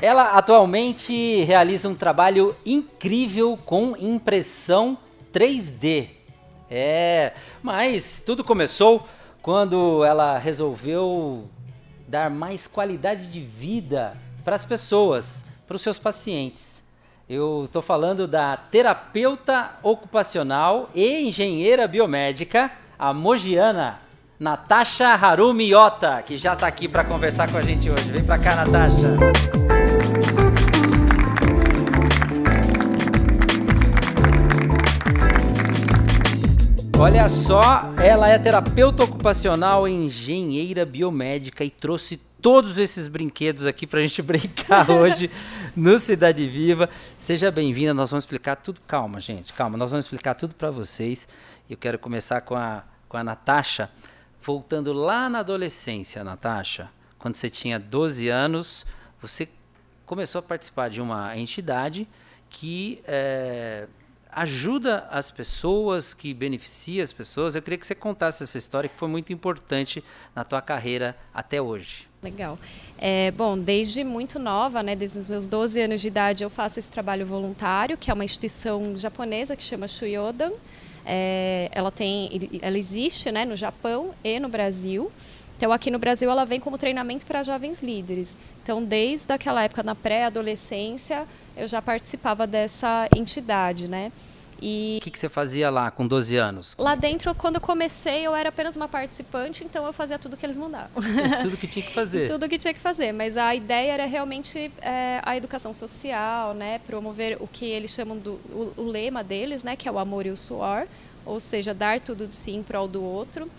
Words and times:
Ela 0.00 0.38
atualmente 0.38 1.42
realiza 1.42 1.88
um 1.88 1.94
trabalho 1.94 2.54
incrível 2.64 3.58
com 3.66 3.96
impressão 3.98 4.96
3D. 5.32 6.10
É, 6.70 7.32
mas 7.60 8.22
tudo 8.24 8.44
começou 8.44 9.08
quando 9.42 10.04
ela 10.04 10.38
resolveu 10.38 11.48
dar 12.06 12.30
mais 12.30 12.68
qualidade 12.68 13.26
de 13.26 13.40
vida 13.40 14.16
para 14.44 14.54
as 14.54 14.64
pessoas, 14.64 15.44
para 15.66 15.74
os 15.74 15.82
seus 15.82 15.98
pacientes. 15.98 16.80
Eu 17.28 17.64
estou 17.64 17.82
falando 17.82 18.28
da 18.28 18.56
terapeuta 18.56 19.72
ocupacional 19.82 20.90
e 20.94 21.22
engenheira 21.26 21.88
biomédica, 21.88 22.70
a 22.96 23.12
mogiana 23.12 23.98
Natasha 24.38 25.08
Harumi 25.08 25.72
Yota, 25.72 26.22
que 26.22 26.38
já 26.38 26.52
está 26.52 26.68
aqui 26.68 26.86
para 26.86 27.02
conversar 27.02 27.50
com 27.50 27.58
a 27.58 27.62
gente 27.62 27.90
hoje. 27.90 28.12
Vem 28.12 28.24
para 28.24 28.38
cá, 28.38 28.54
Natasha. 28.54 29.77
Olha 37.00 37.28
só, 37.28 37.94
ela 38.02 38.28
é 38.28 38.36
terapeuta 38.36 39.04
ocupacional 39.04 39.86
engenheira 39.86 40.84
biomédica 40.84 41.64
e 41.64 41.70
trouxe 41.70 42.16
todos 42.42 42.76
esses 42.76 43.06
brinquedos 43.06 43.64
aqui 43.66 43.86
para 43.86 44.00
a 44.00 44.02
gente 44.02 44.20
brincar 44.22 44.90
hoje 44.90 45.30
no 45.76 45.96
Cidade 45.96 46.48
Viva. 46.48 46.90
Seja 47.16 47.52
bem-vinda, 47.52 47.94
nós 47.94 48.10
vamos 48.10 48.24
explicar 48.24 48.56
tudo. 48.56 48.80
Calma, 48.84 49.20
gente, 49.20 49.52
calma, 49.52 49.78
nós 49.78 49.92
vamos 49.92 50.06
explicar 50.06 50.34
tudo 50.34 50.56
para 50.56 50.72
vocês. 50.72 51.28
Eu 51.70 51.76
quero 51.76 52.00
começar 52.00 52.40
com 52.40 52.56
a, 52.56 52.82
com 53.08 53.16
a 53.16 53.22
Natasha, 53.22 53.88
voltando 54.42 54.92
lá 54.92 55.28
na 55.28 55.38
adolescência, 55.38 56.24
Natasha, 56.24 56.90
quando 57.16 57.36
você 57.36 57.48
tinha 57.48 57.78
12 57.78 58.28
anos, 58.28 58.84
você 59.22 59.48
começou 60.04 60.40
a 60.40 60.42
participar 60.42 60.90
de 60.90 61.00
uma 61.00 61.38
entidade 61.38 62.08
que 62.50 63.00
é, 63.06 63.86
ajuda 64.40 65.08
as 65.10 65.30
pessoas, 65.30 66.14
que 66.14 66.32
beneficia 66.32 67.02
as 67.02 67.12
pessoas. 67.12 67.54
Eu 67.54 67.62
queria 67.62 67.78
que 67.78 67.86
você 67.86 67.94
contasse 67.94 68.42
essa 68.42 68.56
história 68.56 68.88
que 68.88 68.96
foi 68.96 69.08
muito 69.08 69.32
importante 69.32 70.02
na 70.34 70.44
tua 70.44 70.62
carreira 70.62 71.16
até 71.34 71.60
hoje. 71.60 72.06
Legal. 72.22 72.58
É, 72.96 73.30
bom, 73.32 73.58
desde 73.58 74.02
muito 74.04 74.38
nova, 74.38 74.82
né, 74.82 74.94
desde 74.94 75.18
os 75.18 75.28
meus 75.28 75.48
12 75.48 75.80
anos 75.80 76.00
de 76.00 76.08
idade, 76.08 76.44
eu 76.44 76.50
faço 76.50 76.78
esse 76.78 76.90
trabalho 76.90 77.26
voluntário, 77.26 77.96
que 77.96 78.10
é 78.10 78.14
uma 78.14 78.24
instituição 78.24 78.96
japonesa 78.96 79.56
que 79.56 79.62
chama 79.62 79.88
Shuyodan. 79.88 80.52
É, 81.04 81.68
ela, 81.72 81.90
tem, 81.90 82.60
ela 82.60 82.78
existe 82.78 83.32
né, 83.32 83.44
no 83.44 83.56
Japão 83.56 84.14
e 84.22 84.38
no 84.38 84.48
Brasil. 84.48 85.10
Então, 85.58 85.72
aqui 85.72 85.90
no 85.90 85.98
Brasil, 85.98 86.30
ela 86.30 86.44
vem 86.44 86.60
como 86.60 86.78
treinamento 86.78 87.26
para 87.26 87.42
jovens 87.42 87.82
líderes. 87.82 88.38
Então, 88.62 88.82
desde 88.82 89.32
aquela 89.32 89.64
época, 89.64 89.82
na 89.82 89.92
pré-adolescência, 89.92 91.26
eu 91.56 91.66
já 91.66 91.82
participava 91.82 92.46
dessa 92.46 93.08
entidade, 93.14 93.88
né? 93.88 94.12
E 94.62 94.98
o 95.00 95.04
que, 95.04 95.10
que, 95.10 95.18
você 95.18 95.28
fazia 95.28 95.68
lá 95.68 95.90
com 95.90 96.06
12 96.06 96.36
anos? 96.36 96.76
Lá 96.78 96.94
dentro, 96.94 97.34
quando 97.34 97.56
eu 97.56 97.60
comecei, 97.60 98.24
eu 98.24 98.36
era 98.36 98.50
apenas 98.50 98.76
uma 98.76 98.86
participante, 98.86 99.64
então 99.64 99.84
eu 99.84 99.92
fazia 99.92 100.16
tudo 100.16 100.36
que 100.36 100.46
eles 100.46 100.56
mandavam. 100.56 101.02
tudo 101.42 101.56
que 101.56 101.66
tinha 101.66 101.84
que 101.84 101.92
fazer. 101.92 102.28
tudo 102.30 102.48
que 102.48 102.58
tinha 102.58 102.72
que 102.72 102.80
fazer. 102.80 103.12
Mas 103.12 103.36
a 103.36 103.52
ideia 103.52 103.92
era 103.92 104.06
realmente 104.06 104.70
é, 104.80 105.20
a 105.24 105.36
educação 105.36 105.74
social, 105.74 106.54
né? 106.54 106.80
Promover 106.86 107.36
o 107.40 107.48
que 107.48 107.64
eles 107.64 107.90
chamam 107.90 108.16
do 108.16 108.32
o, 108.50 108.74
o, 108.76 108.86
lema 108.86 109.24
deles, 109.24 109.64
né? 109.64 109.74
Que 109.74 109.88
é 109.88 109.92
o 109.92 109.98
amor 109.98 110.24
e 110.24 110.30
o 110.30 110.36
suor, 110.36 110.86
ou 111.26 111.40
seja, 111.40 111.74
dar 111.74 111.98
tudo 111.98 112.28
de 112.28 112.36
si 112.36 112.52
em 112.52 112.62
prol 112.62 112.86
do 112.86 113.02
outro. 113.02 113.50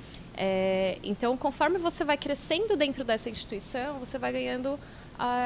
É, 0.41 0.97
então, 1.03 1.35
conforme 1.35 1.77
você 1.77 2.05
vai 2.05 2.17
crescendo 2.17 2.77
dentro 2.77 3.03
dessa 3.03 3.29
instituição, 3.29 3.99
você 3.99 4.17
vai 4.17 4.31
ganhando 4.31 4.69
uh, 4.69 4.79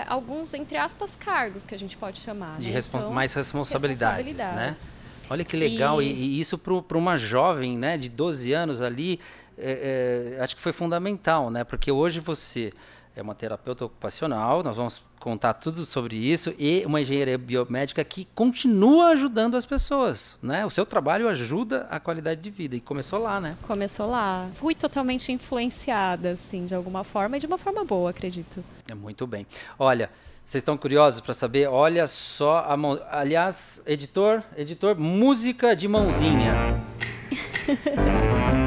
alguns, 0.07 0.53
entre 0.53 0.77
aspas, 0.77 1.15
cargos 1.15 1.65
que 1.65 1.73
a 1.73 1.79
gente 1.79 1.97
pode 1.97 2.19
chamar. 2.19 2.59
De 2.59 2.69
né? 2.71 2.79
então, 2.79 3.11
mais 3.11 3.33
responsabilidades, 3.33 4.35
responsabilidades, 4.35 4.93
né? 4.93 4.99
Olha 5.31 5.43
que 5.43 5.57
legal, 5.57 5.99
e, 5.99 6.05
e 6.05 6.39
isso 6.39 6.59
para 6.59 6.97
uma 6.97 7.17
jovem 7.17 7.75
né, 7.75 7.97
de 7.97 8.07
12 8.07 8.53
anos 8.53 8.81
ali, 8.83 9.19
é, 9.57 10.35
é, 10.37 10.43
acho 10.43 10.55
que 10.55 10.61
foi 10.61 10.71
fundamental, 10.71 11.49
né? 11.49 11.63
Porque 11.63 11.91
hoje 11.91 12.19
você 12.19 12.71
é 13.15 13.21
uma 13.21 13.35
terapeuta 13.35 13.85
ocupacional, 13.85 14.63
nós 14.63 14.75
vamos 14.75 15.01
contar 15.19 15.53
tudo 15.53 15.85
sobre 15.85 16.15
isso, 16.15 16.53
e 16.57 16.83
uma 16.85 16.99
engenharia 16.99 17.37
biomédica 17.37 18.03
que 18.03 18.25
continua 18.35 19.09
ajudando 19.09 19.55
as 19.55 19.65
pessoas, 19.65 20.37
né? 20.41 20.65
O 20.65 20.69
seu 20.69 20.85
trabalho 20.85 21.29
ajuda 21.29 21.87
a 21.89 21.99
qualidade 21.99 22.41
de 22.41 22.49
vida, 22.49 22.75
e 22.75 22.81
começou 22.81 23.19
lá, 23.19 23.39
né? 23.39 23.55
Começou 23.61 24.09
lá. 24.09 24.49
Fui 24.53 24.75
totalmente 24.75 25.31
influenciada, 25.31 26.31
assim, 26.31 26.65
de 26.65 26.75
alguma 26.75 27.03
forma, 27.03 27.37
e 27.37 27.39
de 27.39 27.45
uma 27.45 27.57
forma 27.57 27.85
boa, 27.85 28.09
acredito. 28.09 28.63
É 28.89 28.95
muito 28.95 29.25
bem. 29.27 29.45
Olha, 29.77 30.09
vocês 30.43 30.61
estão 30.61 30.75
curiosos 30.75 31.21
para 31.21 31.33
saber? 31.33 31.67
Olha 31.69 32.05
só 32.05 32.65
a 32.67 32.75
mão. 32.75 32.99
Aliás, 33.09 33.81
editor, 33.85 34.43
editor, 34.57 34.99
música 34.99 35.73
de 35.75 35.87
mãozinha. 35.87 36.53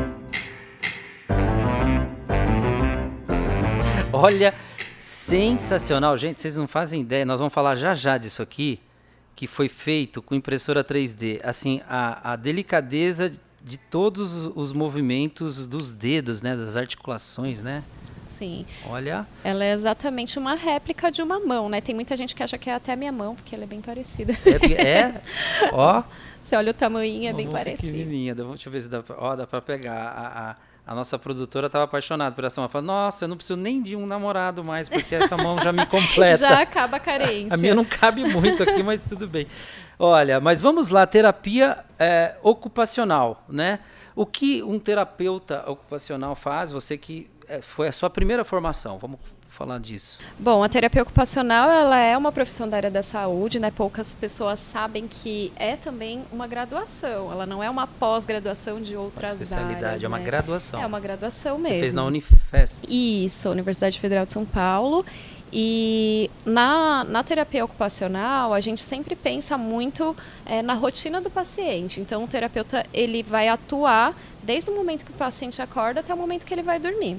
Olha, 4.16 4.54
sensacional, 5.00 6.16
gente. 6.16 6.40
Vocês 6.40 6.56
não 6.56 6.66
fazem 6.66 7.00
ideia. 7.02 7.24
Nós 7.24 7.38
vamos 7.38 7.52
falar 7.52 7.74
já 7.74 7.94
já 7.94 8.16
disso 8.18 8.42
aqui, 8.42 8.80
que 9.34 9.46
foi 9.46 9.68
feito 9.68 10.22
com 10.22 10.34
impressora 10.34 10.82
3D. 10.82 11.40
Assim, 11.44 11.82
a, 11.88 12.32
a 12.32 12.36
delicadeza 12.36 13.30
de 13.62 13.78
todos 13.78 14.46
os 14.54 14.72
movimentos 14.72 15.66
dos 15.66 15.92
dedos, 15.92 16.40
né, 16.40 16.56
das 16.56 16.76
articulações, 16.76 17.62
né? 17.62 17.82
Sim. 18.28 18.66
Olha. 18.88 19.26
Ela 19.42 19.64
é 19.64 19.72
exatamente 19.72 20.38
uma 20.38 20.54
réplica 20.54 21.10
de 21.10 21.22
uma 21.22 21.40
mão, 21.40 21.68
né? 21.68 21.80
Tem 21.80 21.94
muita 21.94 22.16
gente 22.16 22.34
que 22.34 22.42
acha 22.42 22.58
que 22.58 22.68
é 22.68 22.74
até 22.74 22.92
a 22.92 22.96
minha 22.96 23.10
mão, 23.10 23.34
porque 23.34 23.54
ela 23.54 23.64
é 23.64 23.66
bem 23.66 23.80
parecida. 23.80 24.34
É, 24.44 24.82
é? 24.82 25.12
ó. 25.72 26.02
Você 26.42 26.54
olha 26.54 26.70
o 26.70 26.74
tamanho, 26.74 27.28
é 27.28 27.32
bem 27.32 27.48
parecido. 27.48 27.92
Pequenininha. 27.92 28.34
Deixa 28.34 28.68
eu 28.68 28.72
ver 28.72 28.80
se 28.80 28.88
dá 28.88 29.02
pra, 29.02 29.16
ó, 29.18 29.34
dá 29.34 29.46
pra 29.46 29.60
pegar. 29.60 29.96
A, 29.96 30.50
a, 30.50 30.56
a 30.86 30.94
nossa 30.94 31.18
produtora 31.18 31.66
estava 31.66 31.84
apaixonada 31.84 32.34
por 32.34 32.44
essa 32.44 32.60
mão. 32.60 32.66
Ela 32.66 32.70
falou, 32.70 32.86
nossa, 32.86 33.24
eu 33.24 33.28
não 33.28 33.36
preciso 33.36 33.58
nem 33.58 33.82
de 33.82 33.96
um 33.96 34.06
namorado 34.06 34.62
mais, 34.62 34.88
porque 34.88 35.16
essa 35.16 35.36
mão 35.36 35.60
já 35.60 35.72
me 35.72 35.84
completa. 35.86 36.36
já 36.36 36.60
acaba 36.60 36.98
a 36.98 37.00
carência. 37.00 37.54
A, 37.54 37.56
minha 37.56 37.74
não 37.74 37.84
cabe 37.84 38.24
muito 38.24 38.62
aqui, 38.62 38.84
mas 38.84 39.02
tudo 39.04 39.26
bem. 39.26 39.48
Olha, 39.98 40.38
mas 40.38 40.60
vamos 40.60 40.90
lá, 40.90 41.04
terapia 41.04 41.84
é, 41.98 42.36
ocupacional, 42.40 43.44
né? 43.48 43.80
O 44.14 44.24
que 44.24 44.62
um 44.62 44.78
terapeuta 44.78 45.68
ocupacional 45.68 46.36
faz, 46.36 46.70
você 46.70 46.96
que 46.96 47.28
é, 47.48 47.60
foi 47.60 47.88
a 47.88 47.92
sua 47.92 48.08
primeira 48.08 48.44
formação. 48.44 48.96
Vamos 48.96 49.18
falar 49.56 49.80
disso. 49.80 50.20
Bom, 50.38 50.62
a 50.62 50.68
terapia 50.68 51.02
ocupacional 51.02 51.70
ela 51.70 51.98
é 51.98 52.16
uma 52.16 52.30
profissão 52.30 52.68
da 52.68 52.76
área 52.76 52.90
da 52.90 53.02
saúde, 53.02 53.58
né? 53.58 53.70
Poucas 53.70 54.12
pessoas 54.12 54.58
sabem 54.58 55.08
que 55.08 55.52
é 55.56 55.76
também 55.76 56.22
uma 56.30 56.46
graduação. 56.46 57.32
Ela 57.32 57.46
não 57.46 57.62
é 57.62 57.70
uma 57.70 57.86
pós-graduação 57.86 58.80
de 58.80 58.94
outras 58.94 59.30
uma 59.30 59.42
especialidade, 59.42 59.84
áreas. 59.84 60.04
É 60.04 60.08
uma 60.08 60.18
né? 60.18 60.24
graduação. 60.24 60.82
É 60.82 60.86
uma 60.86 61.00
graduação 61.00 61.58
mesmo. 61.58 61.74
Você 61.74 61.80
fez 61.80 61.92
na 61.92 62.04
Unifesp. 62.04 62.76
Isso, 62.88 63.48
Universidade 63.48 63.98
Federal 63.98 64.26
de 64.26 64.34
São 64.34 64.44
Paulo. 64.44 65.04
E 65.52 66.30
na, 66.44 67.04
na 67.04 67.22
terapia 67.22 67.64
ocupacional, 67.64 68.52
a 68.52 68.60
gente 68.60 68.82
sempre 68.82 69.14
pensa 69.14 69.56
muito 69.56 70.14
é, 70.44 70.60
na 70.60 70.74
rotina 70.74 71.20
do 71.20 71.30
paciente. 71.30 72.00
Então, 72.00 72.24
o 72.24 72.28
terapeuta 72.28 72.84
ele 72.92 73.22
vai 73.22 73.48
atuar 73.48 74.14
desde 74.42 74.70
o 74.70 74.74
momento 74.74 75.04
que 75.04 75.12
o 75.12 75.14
paciente 75.14 75.62
acorda 75.62 76.00
até 76.00 76.12
o 76.12 76.16
momento 76.16 76.44
que 76.44 76.52
ele 76.52 76.62
vai 76.62 76.78
dormir. 76.78 77.16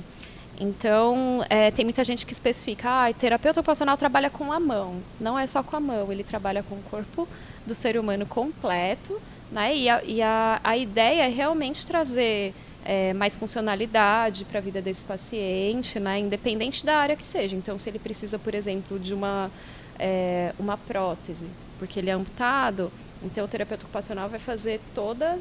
Então, 0.59 1.43
é, 1.49 1.69
tem 1.69 1.85
muita 1.85 2.03
gente 2.03 2.25
que 2.25 2.33
especifica, 2.33 2.89
ah, 2.89 3.13
terapeuta 3.13 3.59
ocupacional 3.59 3.95
trabalha 3.95 4.29
com 4.29 4.51
a 4.51 4.59
mão. 4.59 5.01
Não 5.19 5.37
é 5.37 5.45
só 5.45 5.61
com 5.61 5.75
a 5.75 5.79
mão, 5.79 6.11
ele 6.11 6.23
trabalha 6.23 6.63
com 6.63 6.75
o 6.75 6.81
corpo 6.89 7.27
do 7.65 7.75
ser 7.75 7.97
humano 7.97 8.25
completo, 8.25 9.21
né? 9.51 9.75
E 9.75 9.87
a, 9.87 10.03
e 10.03 10.21
a, 10.21 10.59
a 10.63 10.75
ideia 10.75 11.25
é 11.25 11.29
realmente 11.29 11.85
trazer 11.85 12.55
é, 12.83 13.13
mais 13.13 13.35
funcionalidade 13.35 14.45
para 14.45 14.57
a 14.57 14.61
vida 14.61 14.81
desse 14.81 15.03
paciente, 15.03 15.99
né? 15.99 16.19
Independente 16.19 16.85
da 16.85 16.97
área 16.97 17.15
que 17.15 17.25
seja. 17.25 17.55
Então, 17.55 17.77
se 17.77 17.89
ele 17.89 17.99
precisa, 17.99 18.39
por 18.39 18.55
exemplo, 18.55 18.97
de 18.97 19.13
uma, 19.13 19.51
é, 19.99 20.53
uma 20.57 20.77
prótese, 20.77 21.45
porque 21.77 21.99
ele 21.99 22.09
é 22.09 22.13
amputado, 22.13 22.91
então 23.21 23.45
o 23.45 23.47
terapeuta 23.47 23.83
ocupacional 23.83 24.29
vai 24.29 24.39
fazer 24.39 24.79
toda 24.95 25.37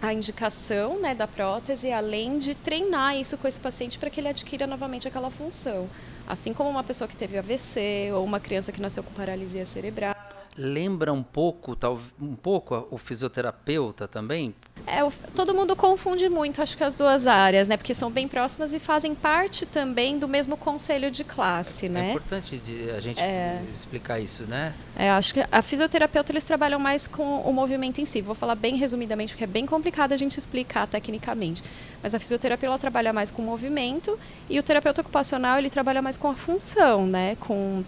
a 0.00 0.12
indicação 0.12 0.98
né, 1.00 1.14
da 1.14 1.26
prótese, 1.26 1.90
além 1.90 2.38
de 2.38 2.54
treinar 2.54 3.16
isso 3.16 3.36
com 3.38 3.48
esse 3.48 3.60
paciente 3.60 3.98
para 3.98 4.10
que 4.10 4.20
ele 4.20 4.28
adquira 4.28 4.66
novamente 4.66 5.08
aquela 5.08 5.30
função. 5.30 5.88
Assim 6.26 6.52
como 6.52 6.68
uma 6.68 6.82
pessoa 6.82 7.06
que 7.06 7.16
teve 7.16 7.38
AVC 7.38 8.10
ou 8.12 8.24
uma 8.24 8.40
criança 8.40 8.72
que 8.72 8.80
nasceu 8.80 9.02
com 9.02 9.12
paralisia 9.12 9.64
cerebral 9.64 10.15
lembra 10.56 11.12
um 11.12 11.22
pouco, 11.22 11.76
tal, 11.76 12.00
um 12.20 12.34
pouco 12.34 12.86
o 12.90 12.98
fisioterapeuta 12.98 14.08
também? 14.08 14.54
É, 14.86 15.02
o, 15.02 15.12
todo 15.34 15.52
mundo 15.52 15.74
confunde 15.74 16.28
muito, 16.28 16.62
acho 16.62 16.76
que 16.76 16.84
as 16.84 16.96
duas 16.96 17.26
áreas, 17.26 17.66
né? 17.66 17.76
Porque 17.76 17.92
são 17.92 18.10
bem 18.10 18.28
próximas 18.28 18.72
e 18.72 18.78
fazem 18.78 19.14
parte 19.14 19.66
também 19.66 20.18
do 20.18 20.28
mesmo 20.28 20.56
conselho 20.56 21.10
de 21.10 21.24
classe, 21.24 21.86
é, 21.86 21.88
né? 21.88 22.08
É 22.08 22.10
importante 22.10 22.56
de, 22.56 22.90
a 22.90 23.00
gente 23.00 23.20
é, 23.20 23.60
explicar 23.74 24.20
isso, 24.20 24.44
né? 24.44 24.72
É, 24.96 25.10
acho 25.10 25.34
que 25.34 25.44
a 25.50 25.62
fisioterapeuta 25.62 26.32
eles 26.32 26.44
trabalham 26.44 26.78
mais 26.78 27.06
com 27.06 27.40
o 27.40 27.52
movimento 27.52 28.00
em 28.00 28.04
si. 28.04 28.22
Vou 28.22 28.34
falar 28.34 28.54
bem 28.54 28.76
resumidamente, 28.76 29.32
porque 29.32 29.44
é 29.44 29.48
bem 29.48 29.66
complicado 29.66 30.12
a 30.12 30.16
gente 30.16 30.38
explicar 30.38 30.86
tecnicamente. 30.86 31.62
Mas 32.02 32.14
a 32.14 32.20
fisioterapia 32.20 32.68
ela 32.68 32.78
trabalha 32.78 33.12
mais 33.12 33.30
com 33.30 33.42
o 33.42 33.44
movimento 33.44 34.16
e 34.48 34.58
o 34.58 34.62
terapeuta 34.62 35.00
ocupacional 35.00 35.58
ele 35.58 35.70
trabalha 35.70 36.00
mais 36.00 36.16
com 36.16 36.28
a 36.28 36.34
função, 36.34 37.06
né? 37.06 37.36
Com 37.40 37.82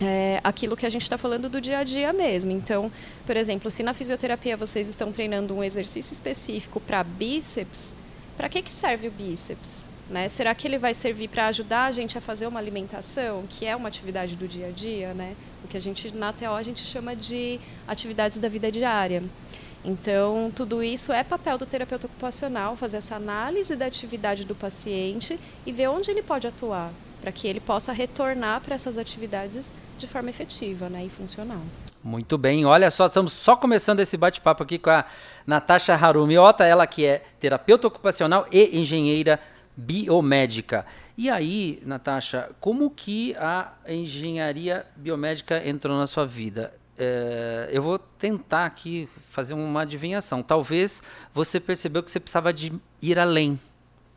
é, 0.00 0.40
aquilo 0.42 0.76
que 0.76 0.86
a 0.86 0.90
gente 0.90 1.02
está 1.02 1.18
falando 1.18 1.48
do 1.48 1.60
dia 1.60 1.78
a 1.78 1.84
dia 1.84 2.12
mesmo. 2.12 2.50
Então, 2.50 2.90
por 3.26 3.36
exemplo, 3.36 3.70
se 3.70 3.82
na 3.82 3.92
fisioterapia 3.92 4.56
vocês 4.56 4.88
estão 4.88 5.12
treinando 5.12 5.54
um 5.54 5.62
exercício 5.62 6.12
específico 6.12 6.80
para 6.80 7.04
bíceps, 7.04 7.94
para 8.36 8.48
que, 8.48 8.62
que 8.62 8.70
serve 8.70 9.08
o 9.08 9.10
bíceps? 9.10 9.88
Né? 10.08 10.28
Será 10.28 10.54
que 10.54 10.66
ele 10.66 10.78
vai 10.78 10.92
servir 10.92 11.28
para 11.28 11.46
ajudar 11.46 11.84
a 11.84 11.92
gente 11.92 12.18
a 12.18 12.20
fazer 12.20 12.46
uma 12.46 12.58
alimentação, 12.58 13.44
que 13.48 13.64
é 13.64 13.76
uma 13.76 13.88
atividade 13.88 14.34
do 14.34 14.48
dia 14.48 14.66
a 14.66 14.70
dia, 14.70 15.14
né? 15.14 15.36
O 15.62 15.68
que 15.68 15.76
a 15.76 15.80
gente 15.80 16.12
na 16.16 16.32
TO 16.32 16.46
a 16.46 16.62
gente 16.64 16.84
chama 16.84 17.14
de 17.14 17.60
atividades 17.86 18.38
da 18.38 18.48
vida 18.48 18.72
diária. 18.72 19.22
Então, 19.84 20.50
tudo 20.54 20.82
isso 20.82 21.12
é 21.12 21.22
papel 21.22 21.56
do 21.56 21.64
terapeuta 21.64 22.06
ocupacional, 22.06 22.76
fazer 22.76 22.96
essa 22.96 23.14
análise 23.14 23.76
da 23.76 23.86
atividade 23.86 24.44
do 24.44 24.54
paciente 24.54 25.38
e 25.64 25.72
ver 25.72 25.88
onde 25.88 26.10
ele 26.10 26.22
pode 26.22 26.46
atuar, 26.46 26.92
para 27.20 27.32
que 27.32 27.46
ele 27.46 27.60
possa 27.60 27.92
retornar 27.92 28.60
para 28.60 28.74
essas 28.74 28.96
atividades 28.96 29.72
de 29.98 30.06
forma 30.06 30.30
efetiva 30.30 30.88
né, 30.88 31.04
e 31.04 31.08
funcional. 31.08 31.60
Muito 32.02 32.38
bem, 32.38 32.64
olha 32.64 32.90
só, 32.90 33.06
estamos 33.06 33.32
só 33.32 33.54
começando 33.54 34.00
esse 34.00 34.16
bate-papo 34.16 34.62
aqui 34.62 34.78
com 34.78 34.88
a 34.88 35.04
Natasha 35.46 35.94
Harumiota, 35.94 36.64
ela 36.64 36.86
que 36.86 37.04
é 37.04 37.22
terapeuta 37.38 37.86
ocupacional 37.86 38.46
e 38.50 38.78
engenheira 38.78 39.38
biomédica. 39.76 40.86
E 41.16 41.28
aí, 41.28 41.82
Natasha, 41.84 42.50
como 42.60 42.88
que 42.90 43.34
a 43.36 43.74
engenharia 43.86 44.86
biomédica 44.96 45.62
entrou 45.68 45.98
na 45.98 46.06
sua 46.06 46.26
vida? 46.26 46.72
É, 46.96 47.68
eu 47.70 47.82
vou 47.82 47.98
tentar 47.98 48.64
aqui 48.64 49.08
fazer 49.28 49.52
uma 49.52 49.82
adivinhação. 49.82 50.42
Talvez 50.42 51.02
você 51.34 51.60
percebeu 51.60 52.02
que 52.02 52.10
você 52.10 52.20
precisava 52.20 52.52
de 52.52 52.72
ir 53.02 53.18
além. 53.18 53.60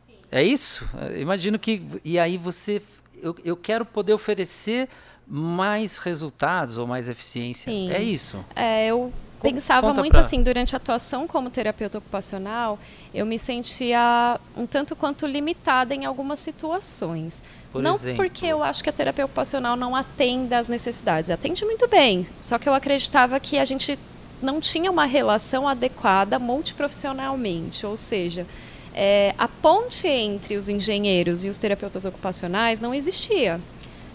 Sim. 0.06 0.14
É 0.30 0.42
isso? 0.42 0.88
imagino 1.18 1.58
que. 1.58 1.82
E 2.04 2.18
aí 2.18 2.38
você. 2.38 2.80
Eu, 3.22 3.36
eu 3.44 3.56
quero 3.56 3.84
poder 3.84 4.12
oferecer 4.12 4.88
mais 5.26 5.98
resultados 5.98 6.78
ou 6.78 6.86
mais 6.86 7.08
eficiência. 7.08 7.72
Sim. 7.72 7.90
É 7.90 8.02
isso? 8.02 8.44
É, 8.54 8.86
eu 8.88 9.12
pensava 9.40 9.88
Conta 9.88 10.00
muito 10.00 10.12
pra... 10.12 10.20
assim, 10.20 10.42
durante 10.42 10.74
a 10.74 10.78
atuação 10.78 11.26
como 11.26 11.50
terapeuta 11.50 11.98
ocupacional, 11.98 12.78
eu 13.12 13.26
me 13.26 13.38
sentia 13.38 14.40
um 14.56 14.66
tanto 14.66 14.96
quanto 14.96 15.26
limitada 15.26 15.94
em 15.94 16.04
algumas 16.04 16.40
situações. 16.40 17.42
Por 17.70 17.82
não 17.82 17.94
exemplo. 17.94 18.22
porque 18.24 18.46
eu 18.46 18.62
acho 18.62 18.82
que 18.82 18.88
a 18.88 18.92
terapia 18.92 19.24
ocupacional 19.24 19.76
não 19.76 19.94
atenda 19.94 20.58
às 20.58 20.68
necessidades, 20.68 21.30
atende 21.30 21.64
muito 21.64 21.86
bem, 21.88 22.26
só 22.40 22.58
que 22.58 22.68
eu 22.68 22.74
acreditava 22.74 23.38
que 23.40 23.58
a 23.58 23.64
gente 23.64 23.98
não 24.40 24.60
tinha 24.60 24.90
uma 24.90 25.04
relação 25.04 25.66
adequada 25.66 26.38
multiprofissionalmente, 26.38 27.84
ou 27.84 27.96
seja, 27.96 28.46
é, 28.94 29.34
a 29.36 29.48
ponte 29.48 30.06
entre 30.06 30.56
os 30.56 30.68
engenheiros 30.68 31.44
e 31.44 31.48
os 31.48 31.58
terapeutas 31.58 32.04
ocupacionais 32.04 32.80
não 32.80 32.94
existia. 32.94 33.60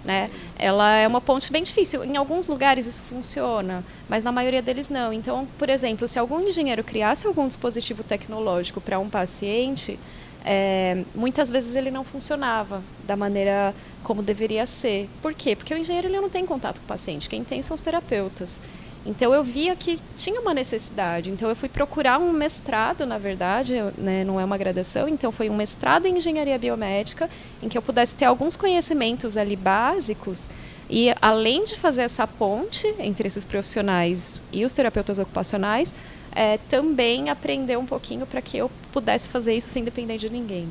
Né? 0.04 0.30
Ela 0.58 0.96
é 0.96 1.08
uma 1.08 1.20
ponte 1.20 1.52
bem 1.52 1.62
difícil. 1.62 2.04
Em 2.06 2.16
alguns 2.16 2.48
lugares 2.48 2.88
isso 2.88 3.04
funciona, 3.04 3.84
mas 4.08 4.24
na 4.24 4.31
maioria 4.31 4.62
deles 4.62 4.90
não. 4.90 5.12
Então, 5.12 5.46
por 5.58 5.70
exemplo, 5.70 6.08
se 6.08 6.18
algum 6.18 6.40
engenheiro 6.40 6.84
criasse 6.84 7.28
algum 7.28 7.48
dispositivo 7.48 8.04
tecnológico 8.04 8.80
para 8.80 8.98
um 8.98 9.10
paciente, 9.10 10.00
é, 10.46 11.04
muitas 11.14 11.50
vezes 11.50 11.76
ele 11.76 11.92
não 11.92 12.06
funcionava 12.06 12.81
da 13.06 13.18
maneira 13.18 13.76
como 14.04 14.24
deveria 14.24 14.66
ser. 14.66 15.10
Por 15.22 15.34
quê? 15.34 15.56
Porque 15.56 15.74
o 15.74 15.78
engenheiro 15.78 16.08
ele 16.08 16.20
não 16.20 16.30
tem 16.30 16.46
contato 16.46 16.80
com 16.80 16.86
o 16.86 16.88
paciente. 16.88 17.30
Quem 17.30 17.44
tem 17.44 17.62
são 17.62 17.76
os 17.76 17.81
terapeutas. 17.81 18.62
Então 19.10 19.34
eu 19.34 19.44
via 19.44 19.76
que 19.76 20.00
tinha 20.16 20.40
uma 20.40 20.54
necessidade. 20.54 21.32
Então 21.32 21.50
eu 21.50 21.56
fui 21.56 21.68
procurar 21.68 22.20
um 22.20 22.32
mestrado, 22.32 23.08
na 23.08 23.18
verdade, 23.18 23.74
né, 23.98 24.24
não 24.24 24.40
é 24.40 24.46
uma 24.46 24.56
graduação, 24.56 25.10
então 25.10 25.32
foi 25.32 25.50
um 25.50 25.56
mestrado 25.56 26.06
em 26.06 26.18
engenharia 26.18 26.60
biomédica, 26.60 27.28
em 27.62 27.68
que 27.68 27.76
eu 27.76 27.82
pudesse 27.82 28.16
ter 28.16 28.26
alguns 28.26 28.56
conhecimentos 28.56 29.36
ali 29.36 29.56
básicos. 29.56 30.48
E 30.88 31.12
além 31.20 31.64
de 31.64 31.76
fazer 31.76 32.04
essa 32.04 32.28
ponte 32.28 32.86
entre 33.00 33.28
esses 33.28 33.44
profissionais 33.44 34.40
e 34.52 34.64
os 34.64 34.74
terapeutas 34.74 35.18
ocupacionais, 35.18 35.94
é, 36.32 36.60
também 36.70 37.32
aprender 37.32 37.80
um 37.80 37.88
pouquinho 37.88 38.28
para 38.28 38.44
que 38.44 38.58
eu 38.58 38.70
pudesse 38.92 39.28
fazer 39.28 39.56
isso 39.56 39.70
sem 39.70 39.84
depender 39.84 40.20
de 40.20 40.30
ninguém. 40.30 40.68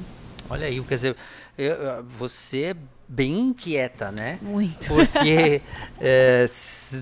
Olha 0.49 0.67
aí, 0.67 0.81
quer 0.85 0.95
dizer, 0.95 1.17
eu, 1.57 2.05
você 2.05 2.77
bem 3.09 3.39
inquieta, 3.39 4.13
né? 4.13 4.39
Muito. 4.43 4.87
Porque 4.87 5.63
é, 6.01 6.47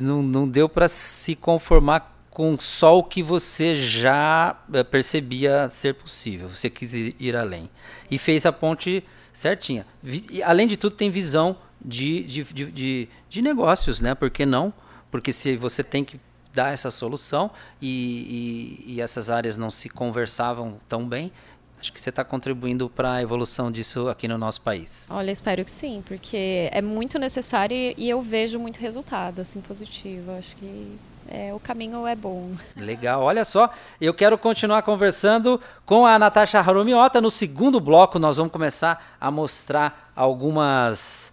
não, 0.01 0.23
não 0.23 0.49
deu 0.49 0.69
para 0.69 0.89
se 0.89 1.35
conformar 1.35 2.15
com 2.31 2.59
só 2.59 2.99
o 2.99 3.03
que 3.03 3.23
você 3.23 3.75
já 3.75 4.57
é, 4.73 4.85
percebia 4.85 5.69
ser 5.69 5.95
possível. 5.95 6.49
Você 6.49 6.71
quis 6.71 6.93
ir 6.95 7.37
além. 7.37 7.69
E 8.11 8.19
fez 8.19 8.47
a 8.47 8.53
ponte 8.53 9.03
certinha. 9.33 9.87
Vi, 10.03 10.43
além 10.43 10.67
de 10.67 10.77
tudo, 10.77 10.95
tem 10.95 11.11
visão 11.11 11.57
de, 11.83 12.23
de, 12.25 12.45
de, 12.45 12.71
de, 12.71 13.09
de 13.29 13.43
negócios, 13.43 14.01
né? 14.01 14.15
Por 14.15 14.31
que 14.31 14.47
não? 14.47 14.73
Porque 15.11 15.33
se 15.33 15.57
você 15.57 15.83
tem 15.83 16.05
que 16.05 16.21
dar 16.53 16.73
essa 16.73 16.91
solução 16.91 17.51
e, 17.81 18.85
e, 18.87 18.95
e 18.95 19.01
essas 19.01 19.31
áreas 19.31 19.57
não 19.57 19.71
se 19.71 19.89
conversavam 19.89 20.79
tão 20.89 21.07
bem, 21.07 21.31
Acho 21.79 21.93
que 21.93 22.01
você 22.01 22.11
está 22.11 22.25
contribuindo 22.25 22.89
para 22.89 23.15
a 23.15 23.23
evolução 23.23 23.71
disso 23.71 24.09
aqui 24.09 24.27
no 24.27 24.39
nosso 24.39 24.61
país. 24.63 25.09
Olha, 25.11 25.31
espero 25.31 25.65
que 25.65 25.71
sim, 25.71 26.03
porque 26.07 26.69
é 26.73 26.81
muito 26.81 27.19
necessário 27.19 27.77
e 27.77 28.09
eu 28.09 28.23
vejo 28.23 28.59
muito 28.59 28.79
resultado 28.79 29.41
assim 29.41 29.61
positivo. 29.61 30.33
Acho 30.33 30.57
que 30.57 30.99
é, 31.29 31.53
o 31.53 31.61
caminho 31.61 32.07
é 32.07 32.15
bom. 32.15 32.53
Legal, 32.77 33.23
olha 33.23 33.45
só, 33.45 33.71
eu 34.01 34.15
quero 34.15 34.39
continuar 34.39 34.83
conversando 34.83 35.61
com 35.85 36.07
a 36.07 36.19
Natasha 36.19 36.61
Harumiota. 36.61 37.21
No 37.21 37.31
segundo 37.31 37.81
bloco, 37.81 38.19
nós 38.19 38.37
vamos 38.37 38.53
começar 38.53 39.17
a 39.21 39.31
mostrar 39.31 40.13
algumas, 40.15 41.33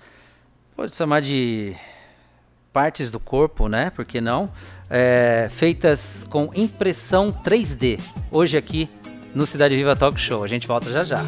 pode 0.75 0.95
chamar 0.95 1.21
de 1.21 1.75
partes 2.71 3.11
do 3.11 3.19
corpo, 3.19 3.69
né? 3.69 3.91
Por 3.91 4.03
que 4.03 4.19
não? 4.19 4.51
É, 4.89 5.47
feitas 5.51 6.25
com 6.29 6.49
impressão 6.55 7.31
3D. 7.31 7.99
Hoje 8.31 8.57
aqui 8.57 8.89
no 9.33 9.45
Cidade 9.45 9.75
Viva 9.75 9.95
Talk 9.95 10.19
Show. 10.19 10.43
A 10.43 10.47
gente 10.47 10.67
volta 10.67 10.91
já 10.91 11.03
já. 11.03 11.19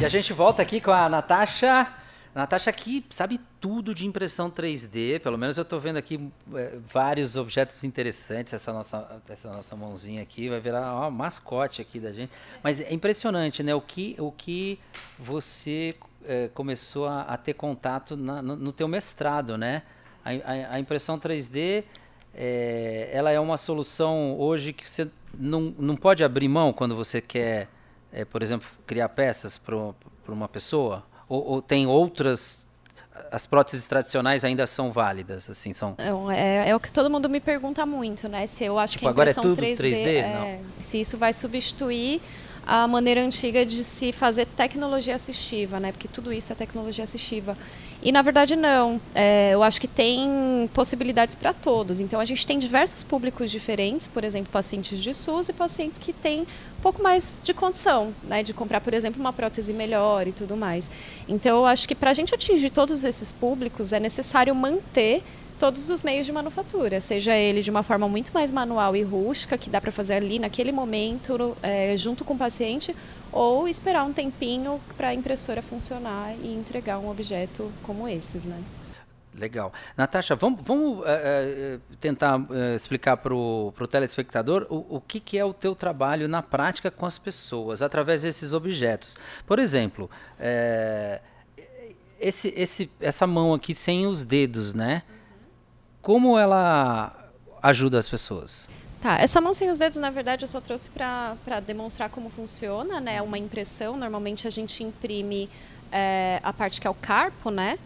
E 0.00 0.04
a 0.04 0.08
gente 0.08 0.32
volta 0.32 0.62
aqui 0.62 0.80
com 0.80 0.90
a 0.90 1.08
Natasha 1.08 1.86
Natasha 2.34 2.70
aqui 2.70 3.04
sabe 3.10 3.38
tudo 3.60 3.94
de 3.94 4.06
impressão 4.06 4.50
3D, 4.50 5.20
pelo 5.20 5.36
menos 5.36 5.58
eu 5.58 5.62
estou 5.62 5.78
vendo 5.78 5.98
aqui 5.98 6.32
é, 6.54 6.78
vários 6.82 7.36
objetos 7.36 7.84
interessantes, 7.84 8.54
essa 8.54 8.72
nossa, 8.72 9.22
essa 9.28 9.52
nossa 9.52 9.76
mãozinha 9.76 10.22
aqui 10.22 10.48
vai 10.48 10.58
virar 10.58 10.94
uma 10.94 11.10
mascote 11.10 11.82
aqui 11.82 12.00
da 12.00 12.10
gente. 12.10 12.32
Mas 12.62 12.80
é 12.80 12.90
impressionante, 12.92 13.62
né? 13.62 13.74
O 13.74 13.82
que, 13.82 14.16
o 14.18 14.32
que 14.32 14.78
você 15.18 15.94
é, 16.24 16.48
começou 16.54 17.06
a, 17.06 17.22
a, 17.22 17.36
ter 17.36 17.52
contato 17.52 18.16
na, 18.16 18.40
no, 18.40 18.56
no 18.56 18.72
teu 18.72 18.88
mestrado, 18.88 19.58
né? 19.58 19.82
A, 20.24 20.30
a, 20.30 20.76
a 20.76 20.80
impressão 20.80 21.18
3D, 21.18 21.84
é, 22.34 23.10
ela 23.12 23.30
é 23.30 23.38
uma 23.38 23.58
solução 23.58 24.38
hoje 24.38 24.72
que 24.72 24.88
você 24.88 25.06
não, 25.34 25.74
não 25.78 25.96
pode 25.96 26.24
abrir 26.24 26.48
mão 26.48 26.72
quando 26.72 26.96
você 26.96 27.20
quer, 27.20 27.68
é, 28.10 28.24
por 28.24 28.42
exemplo, 28.42 28.66
criar 28.86 29.10
peças 29.10 29.58
para 29.58 29.76
uma 30.28 30.48
pessoa? 30.48 31.04
Ou, 31.32 31.46
ou 31.46 31.62
tem 31.62 31.86
outras 31.86 32.60
as 33.30 33.46
próteses 33.46 33.86
tradicionais 33.86 34.44
ainda 34.44 34.66
são 34.66 34.92
válidas, 34.92 35.48
assim, 35.48 35.72
são... 35.72 35.94
É, 36.30 36.68
é, 36.68 36.76
o 36.76 36.80
que 36.80 36.92
todo 36.92 37.08
mundo 37.08 37.30
me 37.30 37.40
pergunta 37.40 37.86
muito, 37.86 38.28
né? 38.28 38.46
Se 38.46 38.64
eu 38.64 38.78
acho 38.78 38.92
tipo, 38.92 39.04
que 39.04 39.08
a 39.08 39.10
impressão 39.10 39.42
agora 39.42 39.66
é 39.66 39.74
tudo 39.74 39.82
3D, 39.82 39.96
3D 39.96 40.06
é, 40.06 40.60
se 40.78 41.00
isso 41.00 41.16
vai 41.16 41.32
substituir 41.32 42.20
a 42.66 42.86
maneira 42.86 43.20
antiga 43.20 43.66
de 43.66 43.82
se 43.82 44.12
fazer 44.12 44.46
tecnologia 44.46 45.14
assistiva, 45.14 45.80
né? 45.80 45.92
Porque 45.92 46.08
tudo 46.08 46.32
isso 46.32 46.52
é 46.52 46.56
tecnologia 46.56 47.04
assistiva. 47.04 47.56
E 48.02 48.10
na 48.10 48.20
verdade 48.20 48.56
não. 48.56 49.00
É, 49.14 49.50
eu 49.52 49.62
acho 49.62 49.80
que 49.80 49.86
tem 49.86 50.68
possibilidades 50.74 51.34
para 51.34 51.52
todos. 51.52 52.00
Então 52.00 52.18
a 52.18 52.24
gente 52.24 52.44
tem 52.44 52.58
diversos 52.58 53.02
públicos 53.02 53.50
diferentes, 53.50 54.08
por 54.08 54.24
exemplo, 54.24 54.50
pacientes 54.50 54.98
de 54.98 55.14
SUS 55.14 55.48
e 55.48 55.52
pacientes 55.52 55.98
que 55.98 56.12
têm 56.12 56.40
um 56.40 56.82
pouco 56.82 57.00
mais 57.00 57.40
de 57.44 57.54
condição, 57.54 58.12
né, 58.24 58.42
de 58.42 58.52
comprar, 58.52 58.80
por 58.80 58.92
exemplo, 58.92 59.20
uma 59.20 59.32
prótese 59.32 59.72
melhor 59.72 60.26
e 60.26 60.32
tudo 60.32 60.56
mais. 60.56 60.90
Então 61.28 61.58
eu 61.58 61.66
acho 61.66 61.86
que 61.86 61.94
para 61.94 62.10
a 62.10 62.14
gente 62.14 62.34
atingir 62.34 62.70
todos 62.70 63.04
esses 63.04 63.30
públicos 63.30 63.92
é 63.92 64.00
necessário 64.00 64.52
manter 64.52 65.22
todos 65.62 65.90
os 65.90 66.02
meios 66.02 66.26
de 66.26 66.32
manufatura, 66.32 67.00
seja 67.00 67.36
ele 67.36 67.62
de 67.62 67.70
uma 67.70 67.84
forma 67.84 68.08
muito 68.08 68.32
mais 68.34 68.50
manual 68.50 68.96
e 68.96 69.02
rústica, 69.04 69.56
que 69.56 69.70
dá 69.70 69.80
para 69.80 69.92
fazer 69.92 70.14
ali 70.14 70.40
naquele 70.40 70.72
momento, 70.72 71.56
é, 71.62 71.96
junto 71.96 72.24
com 72.24 72.34
o 72.34 72.36
paciente, 72.36 72.96
ou 73.30 73.68
esperar 73.68 74.02
um 74.02 74.12
tempinho 74.12 74.80
para 74.96 75.10
a 75.10 75.14
impressora 75.14 75.62
funcionar 75.62 76.34
e 76.42 76.52
entregar 76.52 76.98
um 76.98 77.08
objeto 77.08 77.70
como 77.84 78.08
esses, 78.08 78.44
né? 78.44 78.60
Legal. 79.38 79.72
Natasha, 79.96 80.34
vamos, 80.34 80.60
vamos 80.64 80.98
uh, 80.98 81.02
uh, 81.02 81.80
tentar 82.00 82.40
uh, 82.40 82.74
explicar 82.74 83.16
para 83.18 83.32
o 83.32 83.72
telespectador 83.88 84.66
o, 84.68 84.96
o 84.96 85.00
que, 85.00 85.20
que, 85.20 85.38
é 85.38 85.44
o 85.44 85.52
teu 85.52 85.76
trabalho 85.76 86.26
na 86.26 86.42
prática 86.42 86.90
com 86.90 87.06
as 87.06 87.18
pessoas, 87.18 87.82
através 87.82 88.22
desses 88.22 88.52
objetos. 88.52 89.16
Por 89.46 89.60
exemplo, 89.60 90.10
esse, 92.18 92.52
esse, 92.56 92.90
essa 93.00 93.28
mão 93.28 93.54
aqui 93.54 93.76
sem 93.76 94.08
os 94.08 94.24
dedos, 94.24 94.74
né? 94.74 95.04
Como 96.02 96.36
ela 96.36 97.14
ajuda 97.62 97.98
as 97.98 98.08
pessoas? 98.08 98.68
Tá, 99.00 99.18
essa 99.18 99.40
mão 99.40 99.54
sem 99.54 99.70
os 99.70 99.78
dedos, 99.78 99.98
na 99.98 100.10
verdade, 100.10 100.44
eu 100.44 100.48
só 100.48 100.60
trouxe 100.60 100.90
para 100.90 101.60
demonstrar 101.66 102.10
como 102.10 102.28
funciona, 102.28 103.00
né? 103.00 103.22
Uma 103.22 103.38
impressão, 103.38 103.96
normalmente 103.96 104.46
a 104.46 104.50
gente 104.50 104.84
imprime 104.84 105.48
é, 105.90 106.40
a 106.42 106.52
parte 106.52 106.80
que 106.80 106.86
é 106.86 106.90
o 106.90 106.94
carpo, 106.94 107.50
né? 107.50 107.78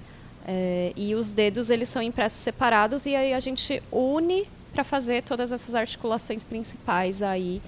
É, 0.46 0.92
e 0.96 1.14
os 1.14 1.32
dedos, 1.32 1.70
eles 1.70 1.88
são 1.88 2.02
impressos 2.02 2.38
separados 2.38 3.06
e 3.06 3.16
aí 3.16 3.32
a 3.34 3.40
gente 3.40 3.82
une 3.90 4.46
para 4.72 4.84
fazer 4.84 5.22
todas 5.22 5.52
essas 5.52 5.74
articulações 5.74 6.44
principais 6.44 7.22
aí 7.22 7.62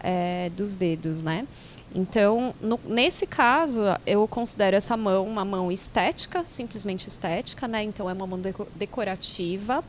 é, 0.00 0.50
dos 0.56 0.74
dedos, 0.74 1.22
né? 1.22 1.46
Então, 1.94 2.52
no, 2.60 2.80
nesse 2.84 3.26
caso, 3.26 3.82
eu 4.04 4.26
considero 4.26 4.76
essa 4.76 4.96
mão 4.96 5.24
uma 5.26 5.44
mão 5.44 5.70
estética, 5.70 6.42
simplesmente 6.46 7.06
estética, 7.06 7.68
né? 7.68 7.84
Então, 7.84 8.10
é 8.10 8.12
uma 8.12 8.26
mão 8.26 8.40
decorativa. 8.74 9.84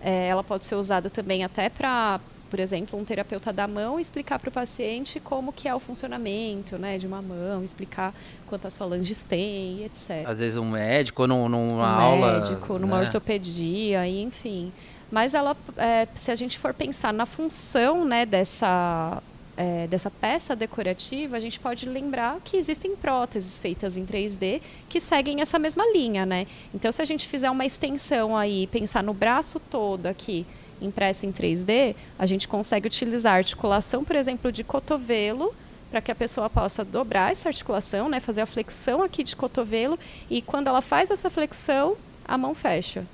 É, 0.00 0.28
ela 0.28 0.44
pode 0.44 0.64
ser 0.64 0.76
usada 0.76 1.10
também 1.10 1.42
até 1.42 1.68
para 1.68 2.20
por 2.48 2.58
exemplo, 2.58 2.98
um 2.98 3.04
terapeuta 3.04 3.52
da 3.52 3.68
mão 3.68 4.00
explicar 4.00 4.38
para 4.38 4.48
o 4.48 4.52
paciente 4.52 5.20
como 5.20 5.52
que 5.52 5.68
é 5.68 5.74
o 5.74 5.78
funcionamento 5.78 6.78
né, 6.78 6.98
de 6.98 7.06
uma 7.06 7.20
mão, 7.20 7.62
explicar 7.62 8.14
quantas 8.46 8.74
falanges 8.74 9.22
tem, 9.22 9.84
etc. 9.84 10.26
Às 10.26 10.38
vezes 10.38 10.56
um 10.56 10.70
médico, 10.70 11.26
numa 11.26 11.48
um 11.48 11.82
aula... 11.82 12.38
médico, 12.38 12.78
numa 12.78 12.98
né? 12.98 13.04
ortopedia, 13.04 14.06
enfim. 14.08 14.72
Mas 15.10 15.34
ela, 15.34 15.56
é, 15.76 16.06
se 16.14 16.30
a 16.30 16.36
gente 16.36 16.58
for 16.58 16.74
pensar 16.74 17.12
na 17.12 17.26
função 17.26 18.04
né, 18.04 18.26
dessa, 18.26 19.22
é, 19.58 19.88
dessa 19.88 20.08
peça 20.08 20.54
decorativa, 20.54 21.36
a 21.36 21.40
gente 21.40 21.58
pode 21.58 21.88
lembrar 21.88 22.38
que 22.44 22.56
existem 22.56 22.94
próteses 22.94 23.60
feitas 23.60 23.96
em 23.96 24.06
3D 24.06 24.62
que 24.88 25.00
seguem 25.00 25.40
essa 25.40 25.58
mesma 25.58 25.84
linha, 25.92 26.24
né? 26.24 26.46
Então, 26.72 26.92
se 26.92 27.02
a 27.02 27.04
gente 27.04 27.26
fizer 27.26 27.50
uma 27.50 27.66
extensão 27.66 28.36
aí, 28.36 28.68
pensar 28.68 29.02
no 29.02 29.12
braço 29.12 29.58
todo 29.58 30.06
aqui, 30.06 30.46
impressa 30.80 31.26
em 31.26 31.32
3D, 31.32 31.96
a 32.16 32.24
gente 32.24 32.46
consegue 32.46 32.86
utilizar 32.86 33.34
articulação, 33.34 34.04
por 34.04 34.14
exemplo, 34.14 34.52
de 34.52 34.62
cotovelo, 34.62 35.52
para 35.90 36.00
que 36.00 36.12
a 36.12 36.14
pessoa 36.14 36.48
possa 36.48 36.84
dobrar 36.84 37.32
essa 37.32 37.48
articulação, 37.48 38.08
né, 38.08 38.20
fazer 38.20 38.42
a 38.42 38.46
flexão 38.46 39.02
aqui 39.02 39.24
de 39.24 39.34
cotovelo, 39.34 39.98
e 40.30 40.40
quando 40.40 40.68
ela 40.68 40.80
faz 40.80 41.10
essa 41.10 41.28
flexão, 41.28 41.96
a 42.24 42.38
mão 42.38 42.54
fecha. 42.54 43.04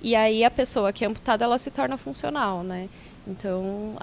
E 0.00 0.16
aí 0.16 0.42
a 0.42 0.50
pessoa 0.50 0.90
que 0.90 1.04
é 1.04 1.08
amputada, 1.08 1.44
ela 1.44 1.58
se 1.58 1.70
torna 1.70 1.98
funcional, 1.98 2.62
né? 2.62 2.88
Então... 3.28 3.98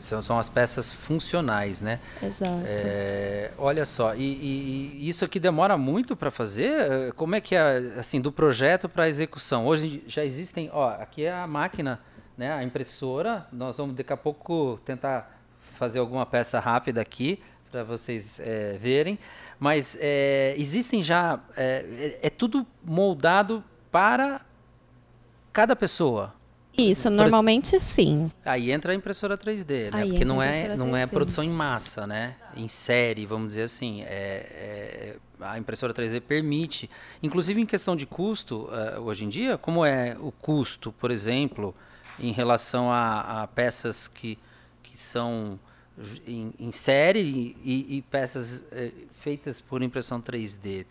São, 0.00 0.22
são 0.22 0.38
as 0.38 0.48
peças 0.48 0.92
funcionais, 0.92 1.80
né? 1.80 1.98
Exato. 2.22 2.62
É, 2.64 3.50
olha 3.58 3.84
só, 3.84 4.14
e, 4.14 4.20
e, 4.20 4.98
e, 5.00 5.08
isso 5.08 5.24
aqui 5.24 5.40
demora 5.40 5.76
muito 5.76 6.14
para 6.14 6.30
fazer? 6.30 7.12
Como 7.14 7.34
é 7.34 7.40
que 7.40 7.54
é, 7.54 7.94
assim, 7.98 8.20
do 8.20 8.30
projeto 8.30 8.88
para 8.88 9.04
a 9.04 9.08
execução? 9.08 9.66
Hoje 9.66 10.02
já 10.06 10.24
existem, 10.24 10.70
ó, 10.72 10.90
aqui 10.90 11.24
é 11.24 11.32
a 11.32 11.46
máquina 11.46 12.00
né, 12.36 12.52
a 12.52 12.62
impressora. 12.62 13.46
Nós 13.52 13.76
vamos 13.76 13.94
daqui 13.94 14.12
a 14.12 14.16
pouco 14.16 14.80
tentar 14.84 15.38
fazer 15.74 15.98
alguma 15.98 16.26
peça 16.26 16.58
rápida 16.60 17.00
aqui 17.00 17.42
para 17.70 17.82
vocês 17.82 18.38
é, 18.40 18.76
verem. 18.78 19.18
Mas 19.58 19.96
é, 20.00 20.54
existem 20.58 21.02
já. 21.02 21.40
É, 21.56 22.18
é, 22.22 22.30
tudo 22.30 22.66
moldado 22.84 23.62
para 23.90 24.40
cada 25.52 25.76
pessoa. 25.76 26.34
Isso, 26.76 27.10
normalmente 27.10 27.78
sim. 27.78 28.30
Aí 28.44 28.70
entra 28.70 28.92
a 28.92 28.94
impressora 28.94 29.36
3D, 29.36 29.90
né? 29.92 30.02
Aí 30.02 30.10
Porque 30.10 30.24
não 30.24 30.42
é, 30.42 30.74
não 30.74 30.96
é 30.96 31.06
produção 31.06 31.44
em 31.44 31.50
massa, 31.50 32.06
né? 32.06 32.34
Em 32.56 32.66
série, 32.66 33.26
vamos 33.26 33.48
dizer 33.48 33.62
assim. 33.62 34.02
É, 34.02 34.06
é, 34.08 35.16
a 35.40 35.58
impressora 35.58 35.92
3D 35.92 36.20
permite, 36.20 36.88
inclusive 37.22 37.60
em 37.60 37.66
questão 37.66 37.94
de 37.94 38.06
custo, 38.06 38.68
uh, 38.70 39.00
hoje 39.02 39.24
em 39.24 39.28
dia, 39.28 39.58
como 39.58 39.84
é 39.84 40.16
o 40.18 40.32
custo, 40.32 40.92
por 40.92 41.10
exemplo, 41.10 41.74
em 42.18 42.32
relação 42.32 42.90
a, 42.90 43.42
a 43.42 43.46
peças 43.48 44.08
que, 44.08 44.38
que 44.82 44.96
são 44.98 45.58
em, 46.26 46.54
em 46.58 46.72
série 46.72 47.54
e, 47.62 47.96
e 47.96 48.02
peças 48.02 48.64
é, 48.72 48.90
feitas 49.20 49.60
por 49.60 49.82
impressão 49.82 50.20
3D. 50.20 50.86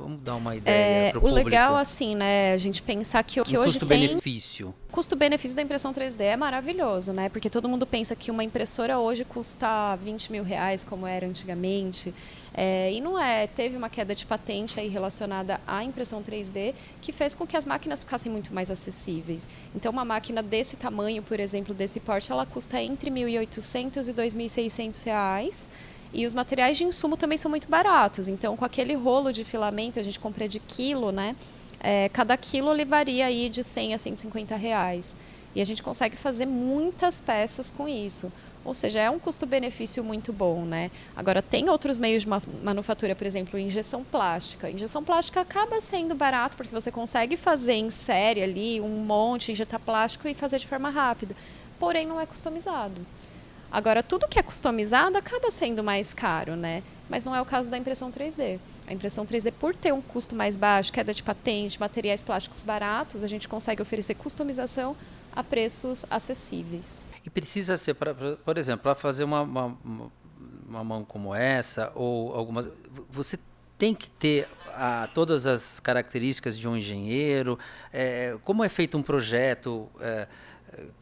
Vamos 0.00 0.22
dar 0.22 0.36
uma 0.36 0.56
ideia 0.56 0.74
é, 0.74 1.10
para 1.10 1.18
o 1.18 1.20
público. 1.20 1.40
O 1.40 1.44
legal, 1.44 1.76
assim, 1.76 2.14
né, 2.14 2.52
a 2.54 2.56
gente 2.56 2.80
pensar 2.80 3.22
que, 3.22 3.42
que 3.42 3.56
um 3.56 3.60
hoje 3.60 3.72
custo-benefício. 3.72 4.74
Custo-benefício 4.90 5.54
da 5.54 5.62
impressão 5.62 5.92
3D 5.92 6.20
é 6.22 6.36
maravilhoso, 6.36 7.12
né? 7.12 7.28
Porque 7.28 7.50
todo 7.50 7.68
mundo 7.68 7.86
pensa 7.86 8.16
que 8.16 8.30
uma 8.30 8.42
impressora 8.42 8.98
hoje 8.98 9.24
custa 9.24 9.94
20 9.96 10.32
mil 10.32 10.42
reais, 10.42 10.82
como 10.82 11.06
era 11.06 11.26
antigamente. 11.26 12.14
É, 12.52 12.92
e 12.92 13.00
não 13.00 13.18
é, 13.18 13.46
teve 13.46 13.76
uma 13.76 13.88
queda 13.88 14.14
de 14.14 14.26
patente 14.26 14.80
aí 14.80 14.88
relacionada 14.88 15.60
à 15.66 15.84
impressão 15.84 16.20
3D 16.22 16.74
que 17.00 17.12
fez 17.12 17.34
com 17.34 17.46
que 17.46 17.56
as 17.56 17.64
máquinas 17.64 18.02
ficassem 18.02 18.32
muito 18.32 18.52
mais 18.52 18.70
acessíveis. 18.70 19.48
Então, 19.74 19.92
uma 19.92 20.04
máquina 20.04 20.42
desse 20.42 20.76
tamanho, 20.76 21.22
por 21.22 21.38
exemplo, 21.38 21.72
desse 21.74 22.00
porte, 22.00 22.32
ela 22.32 22.44
custa 22.44 22.82
entre 22.82 23.10
R$ 23.10 23.16
1.800 23.20 24.08
e 24.08 24.10
R$ 24.10 24.28
2.600 24.28 25.68
e 26.12 26.26
os 26.26 26.34
materiais 26.34 26.76
de 26.76 26.84
insumo 26.84 27.16
também 27.16 27.38
são 27.38 27.50
muito 27.50 27.68
baratos. 27.68 28.28
Então, 28.28 28.56
com 28.56 28.64
aquele 28.64 28.94
rolo 28.94 29.32
de 29.32 29.44
filamento, 29.44 30.00
a 30.00 30.02
gente 30.02 30.18
compra 30.18 30.48
de 30.48 30.58
quilo, 30.58 31.12
né? 31.12 31.36
É, 31.78 32.08
cada 32.10 32.36
quilo 32.36 32.72
levaria 32.72 33.26
aí 33.26 33.48
de 33.48 33.62
100 33.62 33.94
a 33.94 33.98
150 33.98 34.56
reais. 34.56 35.16
E 35.54 35.60
a 35.60 35.64
gente 35.64 35.82
consegue 35.82 36.16
fazer 36.16 36.46
muitas 36.46 37.20
peças 37.20 37.70
com 37.70 37.88
isso. 37.88 38.30
Ou 38.64 38.74
seja, 38.74 39.00
é 39.00 39.08
um 39.08 39.18
custo-benefício 39.18 40.04
muito 40.04 40.32
bom, 40.32 40.64
né? 40.64 40.90
Agora, 41.16 41.40
tem 41.40 41.70
outros 41.70 41.96
meios 41.96 42.24
de 42.24 42.28
manufatura, 42.62 43.14
por 43.14 43.26
exemplo, 43.26 43.58
injeção 43.58 44.04
plástica. 44.04 44.70
Injeção 44.70 45.02
plástica 45.02 45.40
acaba 45.40 45.80
sendo 45.80 46.14
barato, 46.14 46.56
porque 46.56 46.74
você 46.74 46.90
consegue 46.90 47.36
fazer 47.36 47.74
em 47.74 47.88
série 47.88 48.42
ali 48.42 48.80
um 48.80 49.02
monte, 49.02 49.50
injetar 49.50 49.80
plástico 49.80 50.28
e 50.28 50.34
fazer 50.34 50.58
de 50.58 50.66
forma 50.66 50.90
rápida. 50.90 51.34
Porém, 51.78 52.06
não 52.06 52.20
é 52.20 52.26
customizado. 52.26 53.00
Agora, 53.70 54.02
tudo 54.02 54.26
que 54.26 54.38
é 54.38 54.42
customizado 54.42 55.16
acaba 55.16 55.50
sendo 55.50 55.82
mais 55.82 56.12
caro, 56.12 56.56
né? 56.56 56.82
Mas 57.08 57.24
não 57.24 57.34
é 57.34 57.40
o 57.40 57.44
caso 57.44 57.70
da 57.70 57.78
impressão 57.78 58.10
3D. 58.10 58.58
A 58.86 58.92
impressão 58.92 59.24
3D, 59.24 59.52
por 59.52 59.74
ter 59.74 59.92
um 59.92 60.00
custo 60.00 60.34
mais 60.34 60.56
baixo, 60.56 60.92
queda 60.92 61.14
de 61.14 61.22
patente, 61.22 61.78
materiais 61.78 62.22
plásticos 62.22 62.64
baratos, 62.64 63.22
a 63.22 63.28
gente 63.28 63.46
consegue 63.46 63.80
oferecer 63.80 64.14
customização 64.14 64.96
a 65.32 65.44
preços 65.44 66.04
acessíveis. 66.10 67.04
E 67.24 67.30
precisa 67.30 67.76
ser, 67.76 67.94
pra, 67.94 68.12
pra 68.12 68.36
por 68.36 68.58
exemplo, 68.58 68.82
para 68.82 68.94
fazer 68.96 69.22
uma, 69.22 69.42
uma, 69.42 69.76
uma, 70.68 70.84
mão 70.84 71.04
como 71.04 71.32
essa, 71.32 71.92
ou 71.94 72.34
algumas. 72.34 72.68
Você 73.10 73.38
tem 73.78 73.94
que 73.94 74.10
ter 74.10 74.48
a, 74.74 75.08
todas 75.14 75.46
as 75.46 75.78
características 75.78 76.58
de 76.58 76.68
um 76.68 76.76
engenheiro. 76.76 77.58
É, 77.92 78.36
como 78.44 78.64
é 78.64 78.68
feito 78.68 78.98
um 78.98 79.02
projeto? 79.02 79.88
É, 80.00 80.26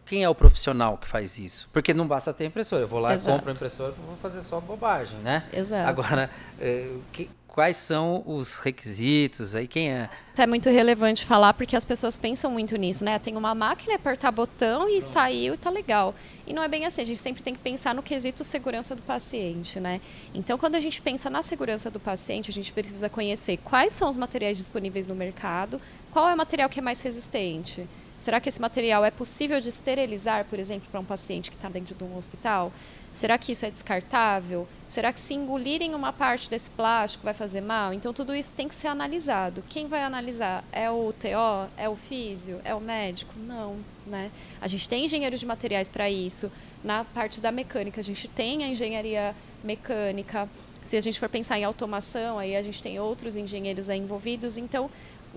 quem 0.04 0.24
é 0.24 0.28
o 0.28 0.34
profissional 0.34 0.96
que 0.96 1.06
faz 1.06 1.38
isso? 1.38 1.68
Porque 1.72 1.92
não 1.92 2.06
basta 2.06 2.32
ter 2.32 2.44
impressora. 2.44 2.82
Eu 2.82 2.88
vou 2.88 3.00
lá, 3.00 3.14
Exato. 3.14 3.36
compro 3.36 3.50
a 3.50 3.54
impressora, 3.54 3.94
vou 4.06 4.16
fazer 4.16 4.42
só 4.42 4.60
bobagem, 4.60 5.18
né? 5.18 5.44
Exato. 5.52 5.88
Agora, 5.88 6.30
é, 6.60 6.90
que, 7.12 7.28
quais 7.46 7.76
são 7.76 8.22
os 8.24 8.54
requisitos, 8.58 9.56
aí 9.56 9.66
quem 9.66 9.90
é? 9.90 10.08
Isso 10.32 10.40
é 10.40 10.46
muito 10.46 10.68
relevante 10.68 11.24
falar 11.24 11.52
porque 11.54 11.74
as 11.74 11.84
pessoas 11.84 12.16
pensam 12.16 12.50
muito 12.50 12.76
nisso, 12.76 13.04
né? 13.04 13.18
Tem 13.18 13.36
uma 13.36 13.52
máquina, 13.54 13.96
apertar 13.96 14.30
botão 14.30 14.88
e 14.88 15.02
saiu 15.02 15.54
e 15.54 15.56
tá 15.56 15.68
legal. 15.68 16.14
E 16.46 16.52
não 16.52 16.62
é 16.62 16.68
bem 16.68 16.86
assim, 16.86 17.02
a 17.02 17.04
gente 17.04 17.20
sempre 17.20 17.42
tem 17.42 17.54
que 17.54 17.60
pensar 17.60 17.94
no 17.94 18.02
quesito 18.02 18.44
segurança 18.44 18.94
do 18.94 19.02
paciente, 19.02 19.80
né? 19.80 20.00
Então, 20.32 20.56
quando 20.56 20.76
a 20.76 20.80
gente 20.80 21.02
pensa 21.02 21.28
na 21.28 21.42
segurança 21.42 21.90
do 21.90 21.98
paciente, 21.98 22.48
a 22.48 22.54
gente 22.54 22.72
precisa 22.72 23.08
conhecer 23.08 23.56
quais 23.58 23.92
são 23.92 24.08
os 24.08 24.16
materiais 24.16 24.56
disponíveis 24.56 25.06
no 25.06 25.14
mercado, 25.16 25.80
qual 26.12 26.28
é 26.28 26.34
o 26.34 26.36
material 26.36 26.68
que 26.68 26.78
é 26.78 26.82
mais 26.82 27.02
resistente. 27.02 27.86
Será 28.18 28.40
que 28.40 28.48
esse 28.48 28.60
material 28.60 29.04
é 29.04 29.12
possível 29.12 29.60
de 29.60 29.68
esterilizar, 29.68 30.44
por 30.44 30.58
exemplo, 30.58 30.88
para 30.90 30.98
um 30.98 31.04
paciente 31.04 31.50
que 31.50 31.56
está 31.56 31.68
dentro 31.68 31.94
de 31.94 32.02
um 32.02 32.16
hospital? 32.16 32.72
Será 33.12 33.38
que 33.38 33.52
isso 33.52 33.64
é 33.64 33.70
descartável? 33.70 34.66
Será 34.86 35.12
que 35.12 35.20
se 35.20 35.34
engolirem 35.34 35.94
uma 35.94 36.12
parte 36.12 36.50
desse 36.50 36.68
plástico 36.70 37.24
vai 37.24 37.32
fazer 37.32 37.60
mal? 37.60 37.92
Então 37.92 38.12
tudo 38.12 38.34
isso 38.34 38.52
tem 38.52 38.68
que 38.68 38.74
ser 38.74 38.88
analisado. 38.88 39.62
Quem 39.68 39.86
vai 39.86 40.02
analisar? 40.02 40.64
É 40.72 40.90
o 40.90 41.12
TO? 41.12 41.70
É 41.76 41.88
o 41.88 41.96
físio? 41.96 42.60
É 42.64 42.74
o 42.74 42.80
médico? 42.80 43.32
Não, 43.38 43.76
né? 44.06 44.30
A 44.60 44.66
gente 44.66 44.88
tem 44.88 45.04
engenheiros 45.04 45.40
de 45.40 45.46
materiais 45.46 45.88
para 45.88 46.10
isso. 46.10 46.50
Na 46.82 47.04
parte 47.04 47.40
da 47.40 47.50
mecânica, 47.50 48.00
a 48.00 48.04
gente 48.04 48.28
tem 48.28 48.64
a 48.64 48.68
engenharia 48.68 49.34
mecânica. 49.64 50.48
Se 50.82 50.96
a 50.96 51.00
gente 51.00 51.18
for 51.18 51.28
pensar 51.28 51.58
em 51.58 51.64
automação, 51.64 52.38
aí 52.38 52.54
a 52.54 52.62
gente 52.62 52.82
tem 52.82 53.00
outros 53.00 53.36
engenheiros 53.36 53.88
envolvidos. 53.88 54.56
Então, 54.56 54.88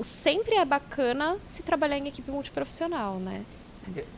sempre 0.02 0.56
é 0.56 0.66
bacana 0.66 1.38
se 1.48 1.64
trabalhar 1.64 1.98
em 1.98 2.08
equipe 2.08 2.30
multiprofissional, 2.32 3.20
né? 3.20 3.44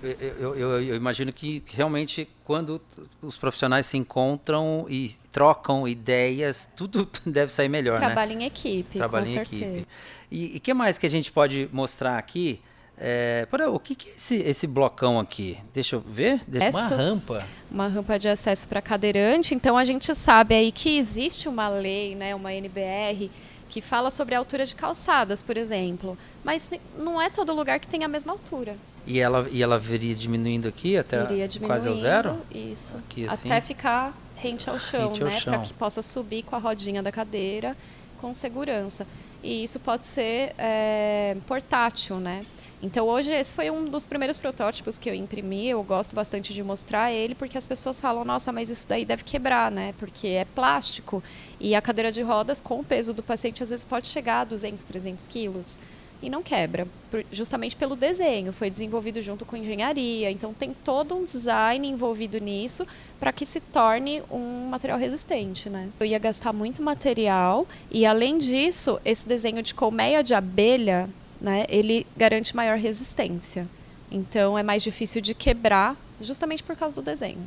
Eu, 0.01 0.55
eu, 0.55 0.81
eu, 0.81 0.95
imagino 0.95 1.31
que 1.31 1.63
realmente 1.67 2.27
quando 2.43 2.81
os 3.21 3.37
profissionais 3.37 3.85
se 3.85 3.97
encontram 3.97 4.85
e 4.89 5.11
trocam 5.31 5.87
ideias, 5.87 6.69
tudo 6.75 7.09
deve 7.25 7.51
sair 7.51 7.69
melhor, 7.69 7.97
Trabalho 7.97 8.35
né? 8.35 8.43
em 8.43 8.47
equipe, 8.47 8.97
Trabalho 8.97 9.25
com 9.25 9.31
em 9.31 9.33
certeza. 9.33 9.65
equipe. 9.65 9.87
E 10.29 10.57
o 10.57 10.59
que 10.59 10.73
mais 10.73 10.97
que 10.97 11.05
a 11.05 11.09
gente 11.09 11.31
pode 11.31 11.69
mostrar 11.71 12.17
aqui? 12.17 12.59
É, 12.97 13.47
o 13.71 13.79
que, 13.79 13.95
que 13.95 14.09
é 14.09 14.13
esse, 14.15 14.35
esse 14.35 14.67
blocão 14.67 15.19
aqui? 15.19 15.57
Deixa 15.73 15.95
eu 15.95 15.99
ver. 16.01 16.41
Uma 16.71 16.87
rampa. 16.87 17.47
Uma 17.69 17.87
rampa 17.87 18.19
de 18.19 18.27
acesso 18.27 18.67
para 18.67 18.81
cadeirante. 18.81 19.55
Então 19.55 19.77
a 19.77 19.83
gente 19.83 20.13
sabe 20.13 20.55
aí 20.55 20.71
que 20.71 20.97
existe 20.97 21.47
uma 21.47 21.69
lei, 21.69 22.15
né, 22.15 22.35
uma 22.35 22.53
NBR, 22.53 23.31
que 23.73 23.81
fala 23.81 24.11
sobre 24.11 24.35
a 24.35 24.37
altura 24.37 24.67
de 24.67 24.75
calçadas, 24.75 25.41
por 25.41 25.57
exemplo. 25.57 26.15
Mas 26.43 26.69
não 26.95 27.19
é 27.19 27.27
todo 27.31 27.51
lugar 27.51 27.79
que 27.79 27.87
tem 27.87 28.03
a 28.03 28.07
mesma 28.07 28.31
altura. 28.31 28.77
E 29.07 29.19
ela, 29.19 29.47
e 29.51 29.63
ela 29.63 29.79
viria 29.79 30.13
diminuindo 30.13 30.67
aqui 30.67 30.95
até 30.95 31.25
quase 31.65 31.89
ao 31.89 31.95
zero? 31.95 32.37
Isso. 32.53 32.95
Aqui, 32.95 33.27
assim. 33.27 33.49
Até 33.49 33.59
ficar 33.61 34.15
rente 34.35 34.69
ao 34.69 34.77
chão, 34.77 35.07
rente 35.07 35.23
né? 35.23 35.41
Para 35.43 35.57
que 35.57 35.73
possa 35.73 36.03
subir 36.03 36.43
com 36.43 36.55
a 36.55 36.59
rodinha 36.59 37.01
da 37.01 37.11
cadeira 37.11 37.75
com 38.21 38.31
segurança. 38.35 39.07
E 39.41 39.63
isso 39.63 39.79
pode 39.79 40.05
ser 40.05 40.53
é, 40.55 41.35
portátil, 41.47 42.17
né? 42.17 42.41
Então 42.83 43.07
hoje 43.07 43.31
esse 43.31 43.53
foi 43.53 43.71
um 43.71 43.85
dos 43.85 44.05
primeiros 44.05 44.35
protótipos 44.35 44.99
que 44.99 45.09
eu 45.09 45.13
imprimi. 45.15 45.69
Eu 45.69 45.81
gosto 45.83 46.13
bastante 46.13 46.53
de 46.53 46.61
mostrar 46.61 47.13
ele 47.13 47.33
porque 47.33 47.57
as 47.57 47.65
pessoas 47.65 47.97
falam: 47.97 48.25
"Nossa, 48.25 48.51
mas 48.51 48.69
isso 48.69 48.85
daí 48.89 49.05
deve 49.05 49.23
quebrar, 49.23 49.71
né? 49.71 49.93
Porque 49.97 50.27
é 50.27 50.43
plástico 50.43 51.23
e 51.61 51.73
a 51.75 51.81
cadeira 51.81 52.11
de 52.11 52.21
rodas 52.21 52.59
com 52.59 52.81
o 52.81 52.83
peso 52.83 53.13
do 53.13 53.23
paciente 53.23 53.63
às 53.63 53.69
vezes 53.69 53.85
pode 53.85 54.09
chegar 54.09 54.41
a 54.41 54.43
200, 54.43 54.83
300 54.83 55.27
quilos 55.29 55.79
e 56.21 56.29
não 56.29 56.43
quebra, 56.43 56.85
justamente 57.31 57.75
pelo 57.75 57.95
desenho. 57.95 58.51
Foi 58.51 58.69
desenvolvido 58.69 59.21
junto 59.21 59.45
com 59.45 59.55
engenharia, 59.55 60.29
então 60.29 60.53
tem 60.53 60.73
todo 60.73 61.15
um 61.15 61.23
design 61.23 61.87
envolvido 61.87 62.37
nisso 62.37 62.85
para 63.17 63.31
que 63.31 63.45
se 63.45 63.61
torne 63.61 64.21
um 64.29 64.67
material 64.69 64.99
resistente, 64.99 65.69
né? 65.69 65.87
Eu 66.01 66.05
ia 66.05 66.19
gastar 66.19 66.51
muito 66.51 66.81
material 66.81 67.65
e 67.89 68.05
além 68.05 68.37
disso, 68.37 68.99
esse 69.05 69.25
desenho 69.25 69.63
de 69.63 69.73
colmeia 69.73 70.21
de 70.21 70.33
abelha 70.33 71.09
né, 71.43 71.65
ele 71.67 72.07
garante 72.15 72.55
maior 72.55 72.77
resistência. 72.77 73.67
Então 74.09 74.57
é 74.57 74.63
mais 74.63 74.81
difícil 74.81 75.19
de 75.21 75.33
quebrar, 75.33 75.97
justamente 76.21 76.63
por 76.63 76.75
causa 76.77 76.95
do 76.95 77.01
desenho. 77.01 77.39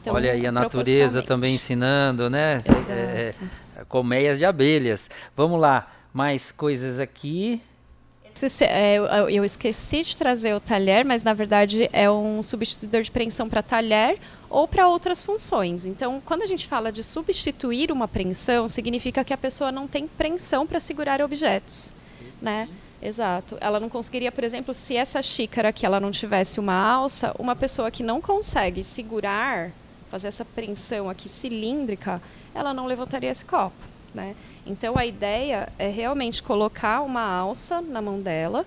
Então, 0.00 0.14
Olha 0.14 0.32
aí 0.32 0.46
a 0.46 0.52
natureza 0.52 1.22
também 1.22 1.54
ensinando, 1.54 2.28
né? 2.28 2.62
É, 2.88 3.34
é, 3.76 3.84
colmeias 3.88 4.38
de 4.38 4.44
abelhas. 4.44 5.08
Vamos 5.36 5.60
lá, 5.60 5.92
mais 6.12 6.50
coisas 6.50 6.98
aqui. 6.98 7.60
Esse, 8.34 8.64
é, 8.64 8.98
eu 9.30 9.44
esqueci 9.44 10.02
de 10.02 10.14
trazer 10.14 10.54
o 10.54 10.60
talher, 10.60 11.04
mas 11.04 11.24
na 11.24 11.32
verdade 11.32 11.88
é 11.92 12.10
um 12.10 12.42
substituidor 12.42 13.02
de 13.02 13.10
preensão 13.10 13.48
para 13.48 13.62
talher 13.62 14.18
ou 14.50 14.68
para 14.68 14.88
outras 14.88 15.22
funções. 15.22 15.86
Então, 15.86 16.20
quando 16.24 16.42
a 16.42 16.46
gente 16.46 16.66
fala 16.66 16.92
de 16.92 17.02
substituir 17.02 17.90
uma 17.90 18.06
preensão, 18.06 18.68
significa 18.68 19.24
que 19.24 19.32
a 19.32 19.38
pessoa 19.38 19.72
não 19.72 19.88
tem 19.88 20.06
preensão 20.06 20.66
para 20.66 20.78
segurar 20.78 21.22
objetos, 21.22 21.92
né? 22.42 22.68
Exato. 23.06 23.56
Ela 23.60 23.78
não 23.78 23.88
conseguiria, 23.88 24.32
por 24.32 24.42
exemplo, 24.42 24.74
se 24.74 24.96
essa 24.96 25.22
xícara 25.22 25.68
aqui 25.68 25.86
ela 25.86 26.00
não 26.00 26.10
tivesse 26.10 26.58
uma 26.58 26.74
alça, 26.74 27.32
uma 27.38 27.54
pessoa 27.54 27.88
que 27.88 28.02
não 28.02 28.20
consegue 28.20 28.82
segurar, 28.82 29.70
fazer 30.10 30.26
essa 30.26 30.44
preensão 30.44 31.08
aqui 31.08 31.28
cilíndrica, 31.28 32.20
ela 32.52 32.74
não 32.74 32.84
levantaria 32.84 33.30
esse 33.30 33.44
copo, 33.44 33.76
né? 34.12 34.34
Então 34.66 34.98
a 34.98 35.06
ideia 35.06 35.68
é 35.78 35.88
realmente 35.88 36.42
colocar 36.42 37.00
uma 37.02 37.22
alça 37.22 37.80
na 37.80 38.02
mão 38.02 38.20
dela. 38.20 38.66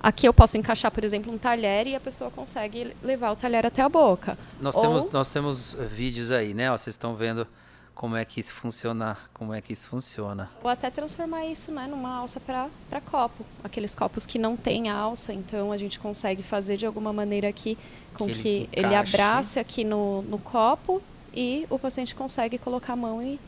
Aqui 0.00 0.26
eu 0.26 0.32
posso 0.32 0.56
encaixar, 0.56 0.90
por 0.90 1.04
exemplo, 1.04 1.30
um 1.30 1.36
talher 1.36 1.86
e 1.86 1.94
a 1.94 2.00
pessoa 2.00 2.30
consegue 2.30 2.96
levar 3.02 3.32
o 3.32 3.36
talher 3.36 3.66
até 3.66 3.82
a 3.82 3.88
boca. 3.88 4.38
Nós 4.62 4.74
Ou... 4.76 4.80
temos 4.80 5.12
nós 5.12 5.28
temos 5.28 5.76
vídeos 5.90 6.32
aí, 6.32 6.54
né? 6.54 6.70
Ó, 6.70 6.76
vocês 6.76 6.94
estão 6.94 7.14
vendo 7.14 7.46
como 7.94 8.16
é 8.16 8.24
que 8.24 8.40
isso 8.40 8.52
funciona, 8.52 9.16
como 9.32 9.54
é 9.54 9.60
que 9.60 9.72
isso 9.72 9.88
funciona. 9.88 10.50
Ou 10.62 10.68
até 10.68 10.90
transformar 10.90 11.46
isso, 11.46 11.70
né, 11.70 11.86
numa 11.86 12.16
alça 12.16 12.40
para 12.40 13.00
copo, 13.00 13.44
aqueles 13.62 13.94
copos 13.94 14.26
que 14.26 14.38
não 14.38 14.56
têm 14.56 14.90
alça, 14.90 15.32
então 15.32 15.70
a 15.70 15.78
gente 15.78 15.98
consegue 15.98 16.42
fazer 16.42 16.76
de 16.76 16.84
alguma 16.84 17.12
maneira 17.12 17.48
aqui 17.48 17.78
com 18.14 18.26
que, 18.26 18.34
que 18.34 18.68
ele, 18.72 18.86
ele 18.86 18.94
abrace 18.94 19.58
aqui 19.58 19.84
no, 19.84 20.22
no 20.22 20.38
copo 20.38 21.00
e 21.32 21.66
o 21.70 21.78
paciente 21.78 22.14
consegue 22.14 22.58
colocar 22.58 22.94
a 22.94 22.96
mão 22.96 23.22
e 23.22 23.38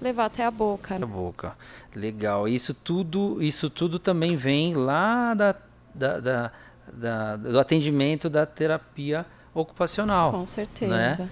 levar 0.00 0.26
até 0.26 0.44
a 0.44 0.50
boca. 0.50 0.98
Né? 0.98 1.04
A 1.04 1.08
boca, 1.08 1.56
legal. 1.94 2.46
Isso 2.46 2.72
tudo, 2.72 3.42
isso 3.42 3.68
tudo 3.68 3.98
também 3.98 4.36
vem 4.36 4.74
lá 4.74 5.34
da, 5.34 5.54
da, 5.94 6.20
da, 6.20 6.52
da 6.92 7.36
do 7.36 7.58
atendimento 7.58 8.30
da 8.30 8.46
terapia 8.46 9.26
ocupacional. 9.52 10.30
Com 10.30 10.46
certeza. 10.46 10.96
Né? 10.96 11.28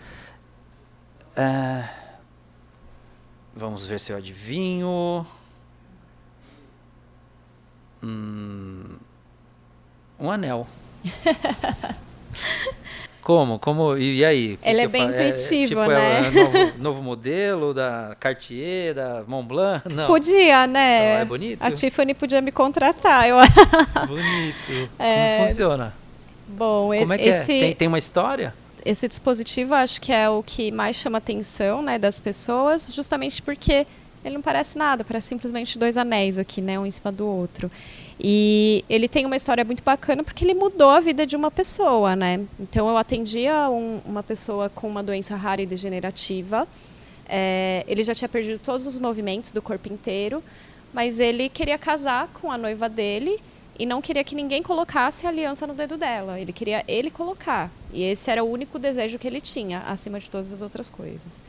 É 1.37 2.08
Vamos 3.59 3.85
ver 3.85 3.99
se 3.99 4.13
eu 4.13 4.17
adivinho. 4.17 5.27
Hum, 8.01 8.95
um 10.21 10.31
anel. 10.31 10.65
Como? 13.21 13.59
Como? 13.59 13.97
E, 13.97 14.25
aí? 14.25 14.57
Ele 14.63 14.83
é 14.83 14.87
bem 14.87 15.09
intuitivo, 15.09 15.41
é, 15.63 15.67
tipo, 15.67 15.87
né? 15.87 16.29
É 16.29 16.31
novo, 16.71 16.73
novo, 16.79 17.03
modelo 17.03 17.75
da 17.75 18.17
Cartier, 18.21 18.95
da 18.95 19.25
Montblanc? 19.27 19.93
Não. 19.93 20.07
Podia, 20.07 20.69
né? 20.69 21.15
Não, 21.15 21.21
é 21.23 21.25
bonito? 21.25 21.61
A 21.61 21.73
Tiffany 21.73 22.15
podia 22.15 22.41
me 22.41 22.53
contratar. 22.53 23.29
Eu... 23.29 23.39
bonito. 24.07 24.89
É... 25.01 25.37
Como 25.37 25.49
funciona? 25.49 25.93
Bom, 26.47 26.91
Como 26.97 27.13
é 27.13 27.19
que 27.19 27.25
é? 27.25 27.29
esse... 27.31 27.57
é? 27.57 27.61
Tem, 27.61 27.75
tem 27.75 27.89
uma 27.89 27.99
história? 27.99 28.55
Esse 28.85 29.09
dispositivo 29.09 29.75
acho 29.75 30.01
que 30.01 30.13
é 30.13 30.29
o 30.29 30.43
que 30.43 30.71
mais 30.71 30.97
chama 30.97 31.19
atenção 31.19 31.83
né, 31.83 31.99
das 31.99 32.21
pessoas, 32.21 32.93
justamente 32.95 33.43
porque 33.43 33.87
ele 34.25 34.35
não 34.35 34.43
parece 34.43 34.77
nada, 34.77 35.05
parece 35.05 35.29
simplesmente 35.29 35.79
dois 35.79 35.97
anéis 35.97 36.39
aqui, 36.39 36.61
né, 36.61 36.79
um 36.79 36.87
em 36.87 36.91
cima 36.91 37.13
do 37.13 37.27
outro. 37.27 37.71
E 38.21 38.85
ele 38.89 39.09
tem 39.09 39.25
uma 39.25 39.37
história 39.37 39.65
muito 39.65 39.83
bacana 39.83 40.25
porque 40.25 40.45
ele 40.45 40.55
mudou 40.55 40.91
a 40.91 41.01
vida 41.01 41.25
de 41.25 41.37
uma 41.37 41.51
pessoa, 41.51 42.17
né? 42.17 42.41
Então 42.59 42.89
eu 42.89 42.97
atendia 42.97 43.71
um, 43.71 44.01
uma 44.05 44.25
pessoa 44.25 44.69
com 44.69 44.89
uma 44.89 45.03
doença 45.03 45.37
rara 45.37 45.63
e 45.63 45.67
degenerativa. 45.67 46.67
É, 47.29 47.85
ele 47.87 48.03
já 48.03 48.15
tinha 48.15 48.29
perdido 48.29 48.59
todos 48.59 48.87
os 48.87 48.99
movimentos 48.99 49.53
do 49.53 49.63
corpo 49.63 49.93
inteiro, 49.93 50.43
mas 50.93 51.21
ele 51.21 51.49
queria 51.49 51.79
casar 51.79 52.29
com 52.29 52.51
a 52.51 52.59
noiva 52.59 52.89
dele 52.89 53.39
e 53.79 53.87
não 53.87 54.03
queria 54.03 54.25
que 54.25 54.35
ninguém 54.35 54.63
colocasse 54.63 55.27
a 55.27 55.29
aliança 55.29 55.67
no 55.67 55.75
dedo 55.75 55.97
dela. 55.97 56.41
Ele 56.41 56.53
queria 56.53 56.85
ele 56.89 57.11
colocar. 57.11 57.71
E 57.93 58.03
esse 58.03 58.31
era 58.31 58.43
o 58.43 58.51
único 58.51 58.79
desejo 58.79 59.19
que 59.19 59.27
ele 59.27 59.41
tinha, 59.41 59.81
acima 59.81 60.19
de 60.19 60.29
todas 60.29 60.53
as 60.53 60.61
outras 60.61 60.91
coisas. 60.91 61.45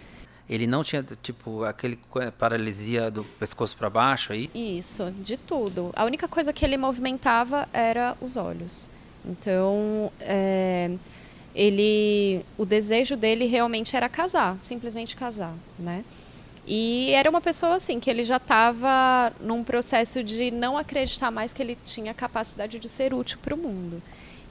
Ele 0.50 0.66
não 0.66 0.84
tinha, 0.84 1.06
tipo, 1.22 1.64
aquele 1.64 2.00
paralisia 2.38 3.12
do 3.12 3.24
pescoço 3.24 3.78
para 3.78 3.90
baixo 3.90 4.34
aí? 4.34 4.50
Isso, 4.54 5.12
de 5.12 5.38
tudo. 5.38 5.92
A 5.96 6.06
única 6.06 6.28
coisa 6.28 6.52
que 6.52 6.66
ele 6.66 6.76
movimentava 6.76 7.70
era 7.72 8.18
os 8.20 8.36
olhos. 8.36 8.90
Então, 9.24 10.12
é, 10.20 10.90
ele, 11.54 12.44
o 12.58 12.66
desejo 12.66 13.16
dele 13.16 13.46
realmente 13.46 13.96
era 13.96 14.10
casar, 14.10 14.58
simplesmente 14.60 15.16
casar, 15.16 15.54
né? 15.78 16.04
E 16.72 17.10
era 17.16 17.28
uma 17.28 17.42
pessoa 17.42 17.74
assim 17.74 18.00
que 18.00 18.12
ele 18.12 18.24
já 18.24 18.38
estava 18.38 19.34
num 19.42 19.64
processo 19.64 20.24
de 20.24 20.52
não 20.52 20.78
acreditar 20.78 21.32
mais 21.32 21.52
que 21.52 21.64
ele 21.64 21.76
tinha 21.84 22.14
capacidade 22.14 22.78
de 22.78 22.88
ser 22.88 23.12
útil 23.12 23.40
para 23.42 23.56
o 23.56 23.58
mundo. 23.58 24.00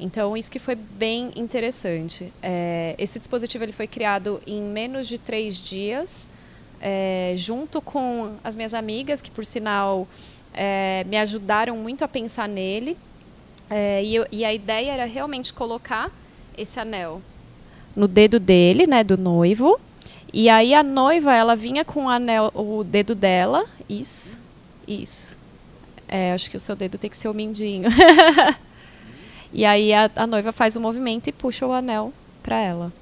Então 0.01 0.37
isso 0.37 0.51
que 0.51 0.59
foi 0.59 0.75
bem 0.75 1.31
interessante. 1.37 2.33
É, 2.43 2.97
esse 2.99 3.21
dispositivo 3.21 3.65
ele 3.65 3.71
foi 3.71 3.87
criado 3.87 4.43
em 4.45 4.61
menos 4.61 5.07
de 5.07 5.17
três 5.17 5.61
dias, 5.61 6.29
é, 6.81 7.35
junto 7.37 7.81
com 7.81 8.33
as 8.43 8.57
minhas 8.57 8.75
amigas 8.75 9.23
que 9.23 9.31
por 9.31 9.47
sinal 9.47 10.09
é, 10.53 11.05
me 11.09 11.17
ajudaram 11.19 11.77
muito 11.77 12.03
a 12.03 12.09
pensar 12.09 12.49
nele. 12.49 12.99
É, 13.71 14.03
e, 14.03 14.17
eu, 14.17 14.27
e 14.33 14.45
a 14.45 14.53
ideia 14.53 14.91
era 14.91 15.05
realmente 15.05 15.53
colocar 15.53 16.11
esse 16.57 16.81
anel 16.81 17.23
no 17.95 18.07
dedo 18.07 18.39
dele, 18.39 18.87
né, 18.87 19.03
do 19.03 19.19
noivo, 19.19 19.79
e 20.33 20.49
aí 20.49 20.75
a 20.75 20.83
noiva, 20.83 21.35
ela 21.35 21.57
vinha 21.57 21.85
com 21.85 22.05
o 22.05 22.09
anel, 22.09 22.51
o 22.55 22.85
dedo 22.85 23.15
dela, 23.15 23.65
isso, 23.89 24.39
isso. 24.87 25.37
É, 26.07 26.33
acho 26.33 26.51
que 26.51 26.57
o 26.57 26.61
seu 26.61 26.77
dedo 26.77 26.99
tem 26.99 27.09
que 27.09 27.17
ser 27.17 27.29
o 27.29 27.35
mindinho. 27.35 27.91
e 29.53 29.65
aí 29.65 29.93
a, 29.93 30.11
a, 30.17 30.27
noiva 30.27 30.53
faz 30.53 30.77
o 30.77 30.81
movimento 30.81 31.29
e 31.29 31.33
puxa 31.33 31.67
o 31.67 31.73
anel 31.73 32.13
para 32.43 32.59
ela. 32.59 32.93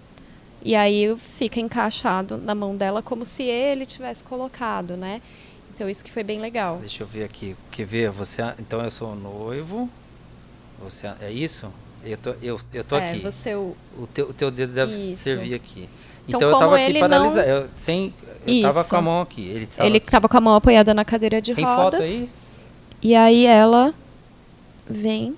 E 0.63 0.75
aí 0.75 1.17
fica 1.39 1.61
encaixado 1.61 2.37
na 2.37 2.55
mão 2.55 2.77
dela 2.77 3.03
como 3.03 3.25
se 3.25 3.45
ele 3.45 3.87
tivesse 3.87 4.25
colocado, 4.25 4.97
né? 4.97 5.23
Então 5.73 5.89
isso 5.89 6.05
que 6.05 6.11
foi 6.11 6.25
bem 6.25 6.41
legal. 6.41 6.79
Deixa 6.79 7.03
eu 7.03 7.07
ver 7.07 7.25
aqui. 7.25 7.55
Quer 7.71 7.85
ver? 7.87 8.11
Você, 8.11 8.43
então 8.59 8.83
eu 8.83 8.91
sou 8.91 9.15
noivo. 9.15 9.89
Você 10.81 11.07
é 11.21 11.31
isso? 11.31 11.73
Eu 12.07 12.17
tô, 12.17 12.31
eu, 12.43 12.61
eu 12.73 12.85
tô 12.85 12.97
é, 12.97 13.11
aqui. 13.11 13.21
Você 13.21 13.55
o, 13.55 13.77
o 13.99 14.07
teu, 14.07 14.29
o 14.29 14.33
teu 14.33 14.51
dedo 14.51 14.73
deve 14.73 14.93
isso. 14.93 15.23
servir 15.23 15.55
aqui. 15.55 15.89
Então, 16.29 16.39
então 16.39 16.49
eu 16.49 16.55
estava 16.55 16.77
aqui 16.77 16.99
paralisado. 16.99 17.49
Não... 17.49 17.55
Eu, 17.57 17.69
sem, 17.77 18.15
eu 18.47 18.63
tava 18.63 18.85
com 18.85 18.97
a 18.97 19.03
mão 19.03 19.21
aqui. 19.21 19.43
Ele 19.43 19.65
estava 19.65 19.89
ele 19.89 20.01
tava 20.01 20.29
com 20.29 20.37
a 20.37 20.41
mão 20.41 20.55
apoiada 20.55 20.95
na 20.95 21.05
cadeira 21.05 21.41
de 21.41 21.55
Tem 21.55 21.65
rodas. 21.65 22.07
Foto 22.07 22.25
aí? 22.25 22.31
E 23.03 23.15
aí 23.15 23.47
ela 23.47 23.95
vem 24.89 25.35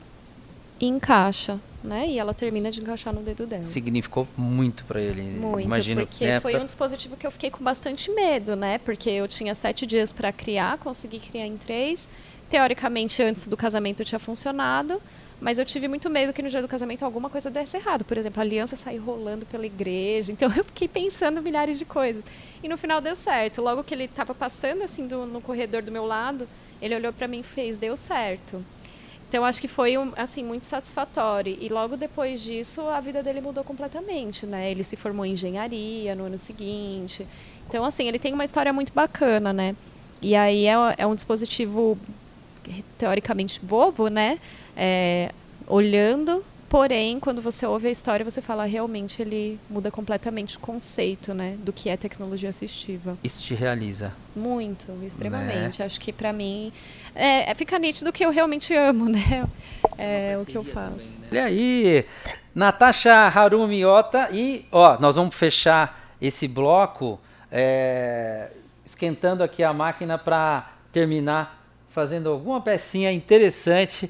e 0.81 0.87
encaixa. 0.87 1.61
Né? 1.83 2.09
E 2.09 2.19
ela 2.19 2.35
termina 2.35 2.73
de 2.73 2.81
encaixar 2.81 3.15
no 3.15 3.23
dedo 3.23 3.47
dela. 3.47 3.63
Significou 3.63 4.27
muito 4.37 4.85
para 4.85 5.01
ele. 5.01 5.23
Muito, 5.23 5.65
Imagino, 5.65 6.05
porque 6.05 6.27
né, 6.27 6.41
foi 6.41 6.57
um 6.57 6.65
dispositivo 6.65 7.17
que 7.17 7.25
eu 7.25 7.31
fiquei 7.31 7.51
com 7.51 7.63
bastante 7.63 8.11
medo, 8.11 8.57
né? 8.57 8.79
Porque 8.79 9.09
eu 9.09 9.29
tinha 9.29 9.55
sete 9.55 9.87
dias 9.87 10.11
para 10.11 10.33
criar, 10.33 10.77
consegui 10.79 11.21
criar 11.21 11.47
em 11.47 11.57
três. 11.57 12.09
Teoricamente, 12.51 13.23
antes 13.23 13.47
do 13.47 13.57
casamento 13.57 14.05
tinha 14.05 14.19
funcionado. 14.19 15.01
Mas 15.41 15.59
eu 15.59 15.65
tive 15.65 15.87
muito 15.87 16.11
medo 16.11 16.33
que 16.33 16.43
no 16.43 16.49
dia 16.49 16.61
do 16.61 16.67
casamento 16.67 17.05
alguma 17.05 17.31
coisa 17.31 17.49
desse 17.49 17.77
errado. 17.77 18.05
Por 18.05 18.17
exemplo, 18.17 18.41
a 18.41 18.45
aliança 18.45 18.75
sair 18.75 18.99
rolando 18.99 19.47
pela 19.47 19.67
igreja. 19.67 20.33
Então 20.39 20.53
eu 20.55 20.65
fiquei 20.65 20.89
pensando 20.89 21.43
milhares 21.43 21.79
de 21.79 21.85
coisas. 21.85 22.25
E 22.63 22.69
no 22.69 22.77
final 22.77 23.01
deu 23.01 23.15
certo. 23.15 23.63
Logo 23.63 23.85
que 23.85 23.95
ele 23.95 24.05
estava 24.05 24.35
passando 24.35 24.83
assim 24.83 25.07
do, 25.07 25.27
no 25.27 25.41
corredor 25.41 25.83
do 25.83 25.93
meu 25.93 26.05
lado, 26.07 26.49
ele 26.83 26.95
olhou 26.95 27.13
para 27.13 27.29
mim 27.29 27.41
e 27.41 27.43
fez: 27.43 27.77
deu 27.77 27.97
certo. 27.97 28.65
Então 29.29 29.45
acho 29.45 29.61
que 29.61 29.69
foi 29.69 29.95
assim 30.17 30.43
muito 30.43 30.65
satisfatório 30.65 31.57
e 31.61 31.69
logo 31.69 31.99
depois 31.99 32.41
disso 32.41 32.81
a 32.89 32.99
vida 32.99 33.23
dele 33.23 33.43
mudou 33.43 33.63
completamente, 33.63 34.47
né? 34.47 34.71
Ele 34.71 34.83
se 34.83 34.97
formou 34.97 35.27
em 35.27 35.33
engenharia 35.33 36.15
no 36.15 36.25
ano 36.25 36.39
seguinte. 36.39 37.27
Então 37.69 37.85
assim 37.85 38.09
ele 38.09 38.19
tem 38.19 38.33
uma 38.33 38.45
história 38.45 38.73
muito 38.73 38.91
bacana, 38.93 39.53
né? 39.53 39.77
E 40.23 40.35
aí 40.35 40.67
é, 40.67 40.75
é 40.97 41.07
um 41.07 41.15
dispositivo 41.15 41.99
teoricamente 42.97 43.61
bobo, 43.61 44.09
né? 44.09 44.39
É, 44.77 45.33
olhando 45.67 46.45
Porém, 46.69 47.19
quando 47.19 47.41
você 47.41 47.65
ouve 47.65 47.89
a 47.89 47.91
história, 47.91 48.23
você 48.23 48.43
fala 48.43 48.67
realmente 48.67 49.23
ele 49.23 49.59
muda 49.71 49.91
completamente 49.91 50.59
o 50.59 50.61
conceito, 50.61 51.33
né, 51.33 51.57
do 51.61 51.73
que 51.73 51.89
é 51.89 51.97
tecnologia 51.97 52.51
assistiva. 52.51 53.17
Isso 53.25 53.43
te 53.43 53.55
realiza? 53.55 54.13
Muito, 54.37 54.93
extremamente. 55.03 55.79
Né? 55.79 55.87
Acho 55.87 55.99
que 55.99 56.13
para 56.13 56.31
mim 56.31 56.71
é, 57.15 57.51
é, 57.51 57.55
fica 57.55 57.79
nítido 57.79 58.13
que 58.13 58.25
eu 58.25 58.31
realmente 58.31 58.75
amo, 58.75 59.09
né? 59.09 59.49
É 59.97 60.37
o 60.39 60.45
que 60.45 60.57
eu 60.57 60.63
faço. 60.63 61.15
Também, 61.15 61.29
né? 61.29 61.29
E 61.33 61.39
aí, 61.39 62.05
Natasha 62.55 63.15
Harumi 63.15 63.85
Ota 63.85 64.29
e 64.31 64.67
ó, 64.71 64.99
nós 65.01 65.17
vamos 65.17 65.35
fechar 65.35 66.15
esse 66.21 66.47
bloco 66.47 67.19
é, 67.51 68.51
esquentando 68.85 69.43
aqui 69.43 69.65
a 69.65 69.73
máquina 69.73 70.19
para 70.19 70.71
terminar 70.93 71.58
fazendo 71.99 72.29
alguma 72.29 72.61
pecinha 72.61 73.11
interessante 73.11 74.09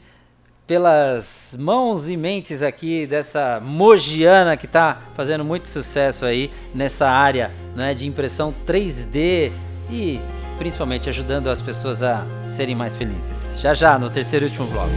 pelas 0.66 1.57
mãos 1.59 2.07
e 2.07 2.18
mentes 2.18 2.62
aqui 2.62 3.07
dessa 3.07 3.62
mogiana 3.64 4.59
que 4.59 4.66
está 4.66 5.01
fazendo 5.14 5.42
muito 5.42 5.70
sucesso 5.70 6.27
aí 6.27 6.51
nessa 6.74 7.09
área 7.09 7.51
né, 7.74 7.94
de 7.94 8.07
impressão 8.07 8.55
3D 8.66 9.51
e 9.90 10.20
principalmente 10.59 11.09
ajudando 11.09 11.48
as 11.48 11.62
pessoas 11.62 12.03
a 12.03 12.27
serem 12.46 12.74
mais 12.74 12.94
felizes. 12.94 13.59
Já 13.59 13.72
já, 13.72 13.98
no 13.98 14.11
terceiro 14.11 14.44
e 14.44 14.48
último 14.48 14.66
bloco. 14.66 14.92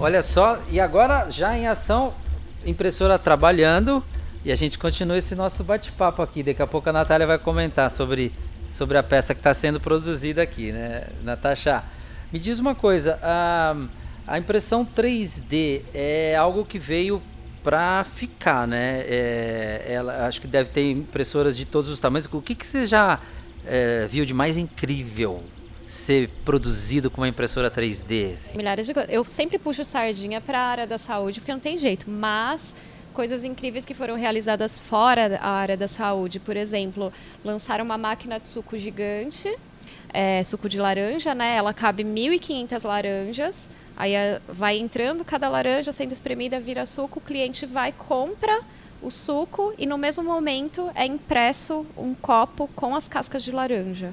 Olha 0.00 0.20
só, 0.20 0.58
e 0.68 0.80
agora 0.80 1.30
já 1.30 1.56
em 1.56 1.68
ação, 1.68 2.12
impressora 2.66 3.18
trabalhando 3.18 4.04
e 4.44 4.50
a 4.50 4.54
gente 4.54 4.78
continua 4.78 5.18
esse 5.18 5.34
nosso 5.34 5.62
bate-papo 5.62 6.22
aqui. 6.22 6.42
Daqui 6.42 6.62
a 6.62 6.66
pouco 6.66 6.88
a 6.88 6.92
Natália 6.92 7.26
vai 7.26 7.38
comentar 7.38 7.90
sobre, 7.90 8.32
sobre 8.70 8.98
a 8.98 9.02
peça 9.02 9.34
que 9.34 9.40
está 9.40 9.54
sendo 9.54 9.80
produzida 9.80 10.42
aqui, 10.42 10.72
né? 10.72 11.08
Natasha, 11.22 11.84
me 12.32 12.38
diz 12.38 12.58
uma 12.58 12.74
coisa, 12.74 13.18
a, 13.22 13.76
a 14.26 14.38
impressão 14.38 14.84
3D 14.84 15.82
é 15.94 16.34
algo 16.36 16.64
que 16.64 16.78
veio 16.78 17.22
para 17.62 18.02
ficar, 18.04 18.66
né? 18.66 19.04
É, 19.06 19.84
ela, 19.86 20.26
acho 20.26 20.40
que 20.40 20.46
deve 20.46 20.70
ter 20.70 20.90
impressoras 20.90 21.56
de 21.56 21.64
todos 21.64 21.90
os 21.90 22.00
tamanhos. 22.00 22.28
O 22.32 22.42
que, 22.42 22.54
que 22.54 22.66
você 22.66 22.86
já 22.86 23.20
é, 23.64 24.06
viu 24.08 24.24
de 24.24 24.34
mais 24.34 24.58
incrível 24.58 25.42
ser 25.86 26.28
produzido 26.44 27.10
com 27.10 27.20
uma 27.20 27.28
impressora 27.28 27.70
3D? 27.70 28.34
Assim? 28.34 28.56
Milhares 28.56 28.86
de 28.86 28.94
coisas. 28.94 29.12
Eu 29.12 29.24
sempre 29.24 29.58
puxo 29.58 29.84
sardinha 29.84 30.40
para 30.40 30.58
a 30.58 30.66
área 30.66 30.86
da 30.86 30.98
saúde 30.98 31.40
porque 31.40 31.52
não 31.52 31.60
tem 31.60 31.76
jeito, 31.76 32.10
mas 32.10 32.74
coisas 33.12 33.44
incríveis 33.44 33.84
que 33.84 33.94
foram 33.94 34.16
realizadas 34.16 34.80
fora 34.80 35.28
da 35.28 35.42
área 35.42 35.76
da 35.76 35.86
saúde. 35.86 36.40
Por 36.40 36.56
exemplo, 36.56 37.12
lançaram 37.44 37.84
uma 37.84 37.98
máquina 37.98 38.40
de 38.40 38.48
suco 38.48 38.76
gigante, 38.78 39.54
é, 40.12 40.42
suco 40.42 40.68
de 40.68 40.78
laranja, 40.78 41.34
né? 41.34 41.56
Ela 41.56 41.72
cabe 41.74 42.04
1.500 42.04 42.84
laranjas. 42.86 43.70
Aí 43.96 44.14
é, 44.14 44.40
vai 44.48 44.78
entrando 44.78 45.24
cada 45.24 45.48
laranja 45.48 45.92
sendo 45.92 46.12
espremida, 46.12 46.58
vira 46.58 46.86
suco, 46.86 47.18
o 47.18 47.22
cliente 47.22 47.66
vai, 47.66 47.92
compra 47.92 48.60
o 49.02 49.10
suco 49.10 49.74
e 49.76 49.84
no 49.84 49.98
mesmo 49.98 50.22
momento 50.22 50.90
é 50.94 51.04
impresso 51.04 51.84
um 51.96 52.14
copo 52.14 52.68
com 52.74 52.94
as 52.94 53.08
cascas 53.08 53.42
de 53.42 53.50
laranja. 53.50 54.12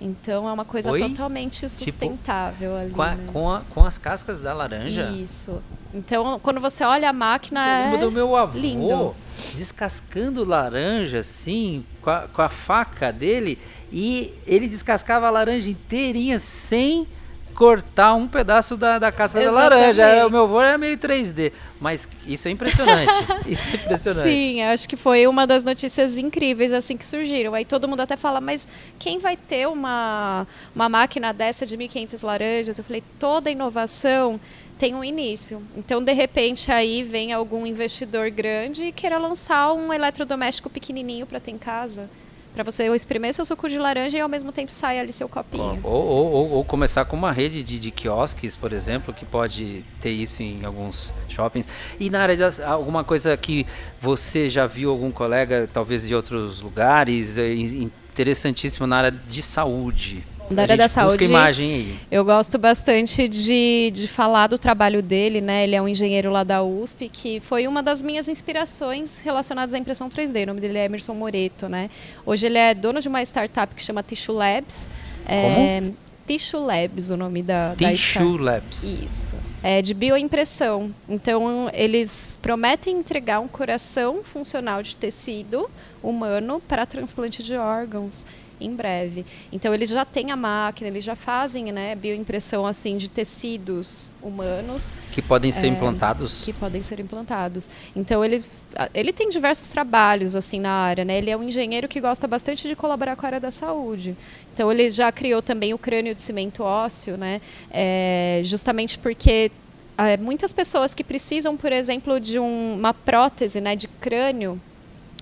Então 0.00 0.48
é 0.48 0.52
uma 0.52 0.64
coisa 0.64 0.90
Oi? 0.90 1.00
totalmente 1.00 1.60
tipo, 1.60 1.68
sustentável 1.68 2.70
tipo, 2.70 2.80
ali. 2.80 2.90
Com, 2.90 3.02
a, 3.02 3.14
né? 3.14 3.26
com, 3.32 3.50
a, 3.50 3.60
com, 3.70 3.84
as 3.84 3.98
cascas 3.98 4.40
da 4.40 4.52
laranja? 4.52 5.10
Isso. 5.10 5.62
Então, 5.94 6.38
quando 6.40 6.60
você 6.60 6.84
olha 6.84 7.08
a 7.08 7.12
máquina. 7.12 7.90
Eu 7.90 7.96
é 7.96 7.98
do 7.98 8.10
meu 8.10 8.36
avô 8.36 8.58
lindo. 8.58 9.14
descascando 9.54 10.44
laranja 10.44 11.18
assim, 11.18 11.84
com 12.02 12.10
a, 12.10 12.28
com 12.28 12.42
a 12.42 12.48
faca 12.48 13.12
dele, 13.12 13.58
e 13.90 14.34
ele 14.46 14.68
descascava 14.68 15.26
a 15.26 15.30
laranja 15.30 15.70
inteirinha 15.70 16.38
sem 16.38 17.06
cortar 17.54 18.14
um 18.14 18.28
pedaço 18.28 18.76
da, 18.76 18.98
da 18.98 19.10
casca 19.10 19.40
Exatamente. 19.40 19.70
da 19.70 19.76
laranja. 19.76 20.02
É, 20.02 20.24
o 20.24 20.30
meu 20.30 20.44
avô 20.44 20.60
é 20.60 20.78
meio 20.78 20.96
3D. 20.96 21.52
Mas 21.80 22.08
isso 22.26 22.48
é 22.48 22.50
impressionante. 22.50 23.12
isso 23.46 23.66
é 23.68 23.74
impressionante. 23.74 24.28
Sim, 24.28 24.62
acho 24.62 24.88
que 24.88 24.96
foi 24.96 25.26
uma 25.26 25.46
das 25.46 25.62
notícias 25.62 26.18
incríveis 26.18 26.72
assim 26.72 26.96
que 26.96 27.06
surgiram. 27.06 27.54
Aí 27.54 27.64
todo 27.64 27.88
mundo 27.88 28.00
até 28.00 28.16
fala, 28.16 28.40
mas 28.40 28.66
quem 28.98 29.18
vai 29.18 29.36
ter 29.36 29.66
uma, 29.68 30.46
uma 30.74 30.88
máquina 30.88 31.32
dessa 31.32 31.66
de 31.66 31.76
1.500 31.76 32.24
laranjas? 32.24 32.78
Eu 32.78 32.84
falei, 32.84 33.02
toda 33.18 33.50
inovação 33.50 34.40
tem 34.78 34.94
um 34.94 35.02
início. 35.02 35.62
Então, 35.76 36.02
de 36.02 36.12
repente, 36.12 36.70
aí 36.70 37.02
vem 37.02 37.32
algum 37.32 37.66
investidor 37.66 38.30
grande 38.30 38.84
e 38.84 38.92
queira 38.92 39.18
lançar 39.18 39.72
um 39.72 39.92
eletrodoméstico 39.92 40.70
pequenininho 40.70 41.26
para 41.26 41.40
ter 41.40 41.50
em 41.50 41.58
casa 41.58 42.08
para 42.54 42.64
você 42.64 42.86
espremer 42.94 43.32
seu 43.32 43.44
suco 43.44 43.68
de 43.68 43.78
laranja 43.78 44.16
e 44.16 44.20
ao 44.20 44.28
mesmo 44.28 44.50
tempo 44.52 44.72
sair 44.72 44.98
ali 44.98 45.12
seu 45.12 45.28
copinho. 45.28 45.80
Ou, 45.82 46.04
ou, 46.04 46.32
ou, 46.32 46.50
ou 46.52 46.64
começar 46.64 47.04
com 47.04 47.16
uma 47.16 47.32
rede 47.32 47.62
de, 47.62 47.78
de, 47.78 47.90
quiosques, 47.90 48.56
por 48.56 48.72
exemplo, 48.72 49.14
que 49.14 49.24
pode 49.24 49.84
ter 50.00 50.10
isso 50.10 50.42
em 50.42 50.64
alguns 50.64 51.12
shoppings. 51.28 51.66
E 52.00 52.10
na 52.10 52.20
área 52.20 52.36
das, 52.36 52.60
alguma 52.60 53.04
coisa 53.04 53.36
que 53.36 53.66
você 54.00 54.48
já 54.48 54.66
viu 54.66 54.90
algum 54.90 55.10
colega, 55.10 55.68
talvez 55.72 56.06
de 56.06 56.14
outros 56.14 56.60
lugares, 56.60 57.38
é 57.38 57.54
interessantíssimo 57.54 58.86
na 58.86 58.96
área 58.96 59.10
de 59.10 59.42
saúde. 59.42 60.24
Da 60.50 60.62
área 60.62 60.76
da 60.76 60.88
saúde. 60.88 61.24
imagem 61.24 61.74
aí. 61.74 61.98
Eu 62.10 62.24
gosto 62.24 62.58
bastante 62.58 63.28
de, 63.28 63.90
de 63.92 64.08
falar 64.08 64.46
do 64.46 64.58
trabalho 64.58 65.02
dele, 65.02 65.40
né? 65.40 65.64
Ele 65.64 65.74
é 65.76 65.82
um 65.82 65.88
engenheiro 65.88 66.30
lá 66.30 66.42
da 66.42 66.62
USP, 66.62 67.08
que 67.08 67.40
foi 67.40 67.66
uma 67.66 67.82
das 67.82 68.02
minhas 68.02 68.28
inspirações 68.28 69.18
relacionadas 69.18 69.74
à 69.74 69.78
impressão 69.78 70.08
3D. 70.08 70.44
O 70.44 70.46
nome 70.46 70.60
dele 70.60 70.78
é 70.78 70.84
Emerson 70.86 71.14
Moreto, 71.14 71.68
né? 71.68 71.90
Hoje 72.24 72.46
ele 72.46 72.58
é 72.58 72.74
dono 72.74 73.00
de 73.00 73.08
uma 73.08 73.22
startup 73.22 73.74
que 73.74 73.82
chama 73.82 74.02
Tissue 74.02 74.34
Labs. 74.34 74.88
É, 75.26 75.80
Como? 75.80 75.96
Tissue 76.26 76.60
Labs, 76.60 77.10
o 77.10 77.16
nome 77.16 77.42
da, 77.42 77.74
Tissue 77.76 78.36
da 78.38 78.44
Labs. 78.44 78.98
Isso. 78.98 79.36
É 79.62 79.80
de 79.80 79.94
bioimpressão. 79.94 80.94
Então, 81.08 81.70
eles 81.72 82.38
prometem 82.42 82.98
entregar 82.98 83.40
um 83.40 83.48
coração 83.48 84.22
funcional 84.22 84.82
de 84.82 84.94
tecido 84.94 85.70
humano 86.02 86.62
para 86.68 86.84
transplante 86.84 87.42
de 87.42 87.54
órgãos 87.56 88.26
em 88.60 88.74
breve. 88.74 89.24
Então 89.52 89.72
eles 89.72 89.88
já 89.88 90.04
têm 90.04 90.30
a 90.30 90.36
máquina, 90.36 90.88
eles 90.88 91.04
já 91.04 91.16
fazem, 91.16 91.72
né, 91.72 91.94
bioimpressão 91.94 92.66
assim 92.66 92.96
de 92.96 93.08
tecidos 93.08 94.10
humanos 94.22 94.92
que 95.12 95.22
podem 95.22 95.50
ser 95.52 95.66
é, 95.66 95.68
implantados. 95.70 96.44
Que 96.44 96.52
podem 96.52 96.82
ser 96.82 97.00
implantados. 97.00 97.68
Então 97.94 98.24
ele 98.24 98.44
ele 98.92 99.12
tem 99.12 99.28
diversos 99.28 99.70
trabalhos 99.70 100.36
assim 100.36 100.60
na 100.60 100.70
área, 100.70 101.04
né? 101.04 101.18
Ele 101.18 101.30
é 101.30 101.36
um 101.36 101.42
engenheiro 101.42 101.88
que 101.88 102.00
gosta 102.00 102.28
bastante 102.28 102.68
de 102.68 102.76
colaborar 102.76 103.16
com 103.16 103.24
a 103.24 103.28
área 103.28 103.40
da 103.40 103.50
saúde. 103.50 104.16
Então 104.52 104.70
ele 104.70 104.90
já 104.90 105.10
criou 105.10 105.40
também 105.40 105.72
o 105.72 105.78
crânio 105.78 106.14
de 106.14 106.20
cimento 106.20 106.62
ósseo, 106.62 107.16
né? 107.16 107.40
É, 107.70 108.40
justamente 108.44 108.98
porque 108.98 109.50
é, 109.98 110.16
muitas 110.16 110.52
pessoas 110.52 110.94
que 110.94 111.02
precisam, 111.02 111.56
por 111.56 111.72
exemplo, 111.72 112.20
de 112.20 112.38
um, 112.38 112.74
uma 112.74 112.94
prótese, 112.94 113.60
né, 113.60 113.74
de 113.74 113.88
crânio, 113.88 114.60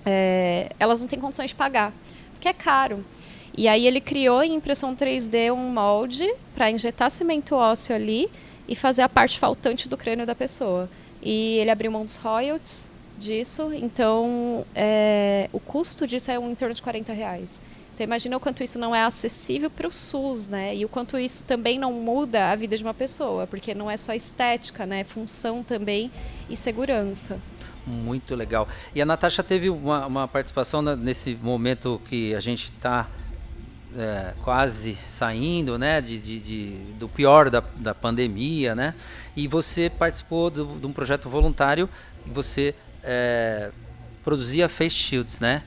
é, 0.05 0.69
elas 0.79 1.01
não 1.01 1.07
têm 1.07 1.19
condições 1.19 1.49
de 1.49 1.55
pagar, 1.55 1.91
porque 2.33 2.47
é 2.47 2.53
caro. 2.53 3.03
E 3.57 3.67
aí 3.67 3.87
ele 3.87 3.99
criou 3.99 4.43
em 4.43 4.53
impressão 4.53 4.95
3D 4.95 5.51
um 5.51 5.73
molde 5.73 6.31
para 6.53 6.69
injetar 6.69 7.09
cimento 7.09 7.55
ósseo 7.55 7.95
ali 7.95 8.29
e 8.67 8.75
fazer 8.75 9.01
a 9.01 9.09
parte 9.09 9.39
faltante 9.39 9.89
do 9.89 9.97
crânio 9.97 10.27
da 10.27 10.35
pessoa. 10.35 10.87
E 11.23 11.57
ele 11.57 11.71
abriu 11.71 11.91
mão 11.91 12.05
dos 12.05 12.17
royalties 12.17 12.87
disso, 13.17 13.73
então 13.73 14.63
é, 14.75 15.49
o 15.51 15.59
custo 15.59 16.05
disso 16.05 16.29
é 16.29 16.37
um, 16.37 16.51
em 16.51 16.55
torno 16.55 16.75
de 16.75 16.81
40 16.83 17.11
reais. 17.13 17.59
Então 17.95 18.05
imagina 18.05 18.37
o 18.37 18.39
quanto 18.39 18.61
isso 18.61 18.77
não 18.77 18.95
é 18.95 19.03
acessível 19.03 19.71
para 19.71 19.87
o 19.87 19.91
SUS, 19.91 20.45
né? 20.45 20.75
E 20.75 20.85
o 20.85 20.87
quanto 20.87 21.17
isso 21.17 21.43
também 21.43 21.79
não 21.79 21.91
muda 21.91 22.51
a 22.51 22.55
vida 22.55 22.77
de 22.77 22.83
uma 22.83 22.93
pessoa, 22.93 23.47
porque 23.47 23.73
não 23.73 23.89
é 23.89 23.97
só 23.97 24.13
estética, 24.13 24.85
né? 24.85 24.99
É 24.99 25.03
função 25.03 25.63
também 25.63 26.11
e 26.47 26.55
segurança. 26.55 27.39
Muito 27.87 28.35
legal. 28.35 28.67
E 28.93 29.01
a 29.01 29.05
Natasha 29.05 29.41
teve 29.41 29.67
uma, 29.67 30.05
uma 30.05 30.27
participação 30.27 30.83
nesse 30.83 31.35
momento 31.41 31.99
que 32.07 32.35
a 32.35 32.39
gente 32.39 32.65
está 32.65 33.07
é, 33.95 34.33
quase 34.43 34.95
saindo 34.95 35.77
né, 35.77 36.01
de, 36.01 36.17
de, 36.17 36.39
de, 36.39 36.69
do 36.99 37.07
pior 37.07 37.49
da, 37.49 37.63
da 37.75 37.93
pandemia, 37.95 38.75
né? 38.75 38.93
E 39.35 39.47
você 39.47 39.89
participou 39.89 40.49
do, 40.49 40.79
de 40.79 40.87
um 40.87 40.93
projeto 40.93 41.29
voluntário 41.29 41.89
e 42.25 42.29
você 42.29 42.73
é, 43.03 43.71
produzia 44.23 44.67
face 44.67 44.95
shields, 44.95 45.39
né? 45.39 45.63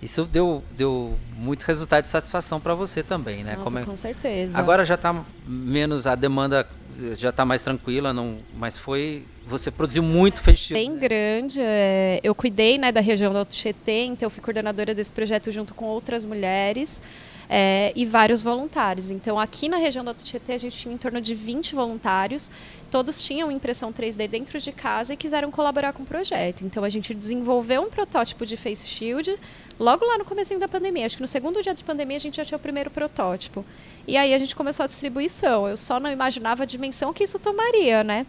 Isso 0.00 0.24
deu, 0.24 0.62
deu 0.76 1.18
muito 1.36 1.64
resultado 1.64 2.04
de 2.04 2.08
satisfação 2.08 2.60
para 2.60 2.74
você 2.74 3.02
também, 3.02 3.42
né? 3.42 3.56
Nossa, 3.56 3.80
é... 3.80 3.84
com 3.84 3.96
certeza. 3.96 4.58
Agora 4.58 4.84
já 4.84 4.94
está 4.94 5.24
menos 5.44 6.06
a 6.06 6.14
demanda 6.14 6.66
já 7.14 7.30
está 7.30 7.44
mais 7.44 7.62
tranquila, 7.62 8.12
não, 8.12 8.38
mas 8.56 8.76
foi 8.76 9.24
você 9.46 9.70
produziu 9.70 10.02
muito 10.02 10.42
festival. 10.42 10.82
Bem 10.82 10.98
grande. 10.98 11.60
É, 11.60 12.20
eu 12.22 12.34
cuidei 12.34 12.76
né, 12.76 12.90
da 12.92 13.00
região 13.00 13.32
do 13.32 13.38
Alto 13.38 13.54
Tietê, 13.54 14.04
então 14.04 14.26
eu 14.26 14.30
fui 14.30 14.42
coordenadora 14.42 14.94
desse 14.94 15.12
projeto 15.12 15.50
junto 15.50 15.74
com 15.74 15.86
outras 15.86 16.26
mulheres 16.26 17.00
é, 17.48 17.92
e 17.96 18.04
vários 18.04 18.42
voluntários. 18.42 19.10
Então, 19.10 19.38
aqui 19.38 19.68
na 19.68 19.78
região 19.78 20.04
do 20.04 20.12
Tietê, 20.14 20.52
a 20.52 20.58
gente 20.58 20.76
tinha 20.76 20.94
em 20.94 20.98
torno 20.98 21.20
de 21.20 21.34
20 21.34 21.74
voluntários. 21.74 22.50
Todos 22.90 23.22
tinham 23.22 23.50
impressão 23.50 23.92
3D 23.92 24.28
dentro 24.28 24.60
de 24.60 24.70
casa 24.70 25.14
e 25.14 25.16
quiseram 25.16 25.50
colaborar 25.50 25.92
com 25.92 26.02
o 26.02 26.06
projeto. 26.06 26.64
Então, 26.64 26.84
a 26.84 26.88
gente 26.88 27.14
desenvolveu 27.14 27.82
um 27.82 27.90
protótipo 27.90 28.44
de 28.44 28.56
face 28.56 28.86
shield 28.86 29.34
logo 29.78 30.04
lá 30.04 30.18
no 30.18 30.24
começo 30.24 30.58
da 30.58 30.68
pandemia. 30.68 31.06
Acho 31.06 31.16
que 31.16 31.22
no 31.22 31.28
segundo 31.28 31.62
dia 31.62 31.74
de 31.74 31.84
pandemia 31.84 32.16
a 32.16 32.20
gente 32.20 32.36
já 32.36 32.44
tinha 32.44 32.56
o 32.56 32.60
primeiro 32.60 32.90
protótipo. 32.90 33.64
E 34.06 34.16
aí 34.16 34.34
a 34.34 34.38
gente 34.38 34.54
começou 34.54 34.84
a 34.84 34.86
distribuição. 34.86 35.68
Eu 35.68 35.76
só 35.76 36.00
não 36.00 36.10
imaginava 36.10 36.64
a 36.64 36.66
dimensão 36.66 37.12
que 37.12 37.24
isso 37.24 37.38
tomaria, 37.38 38.02
né? 38.02 38.26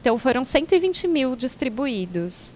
Então 0.00 0.18
foram 0.18 0.42
120 0.42 1.06
mil 1.06 1.36
distribuídos 1.36 2.54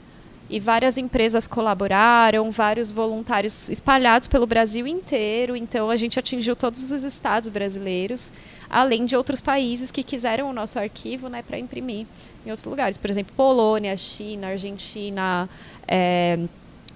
e 0.54 0.60
várias 0.60 0.96
empresas 0.96 1.48
colaboraram, 1.48 2.48
vários 2.48 2.92
voluntários 2.92 3.68
espalhados 3.68 4.28
pelo 4.28 4.46
Brasil 4.46 4.86
inteiro. 4.86 5.56
Então 5.56 5.90
a 5.90 5.96
gente 5.96 6.16
atingiu 6.16 6.54
todos 6.54 6.92
os 6.92 7.02
estados 7.02 7.48
brasileiros, 7.48 8.32
além 8.70 9.04
de 9.04 9.16
outros 9.16 9.40
países 9.40 9.90
que 9.90 10.04
quiseram 10.04 10.48
o 10.48 10.52
nosso 10.52 10.78
arquivo, 10.78 11.28
né, 11.28 11.42
para 11.42 11.58
imprimir 11.58 12.06
em 12.46 12.50
outros 12.50 12.66
lugares. 12.66 12.96
Por 12.96 13.10
exemplo, 13.10 13.34
Polônia, 13.36 13.96
China, 13.96 14.46
Argentina, 14.46 15.48
é, 15.88 16.38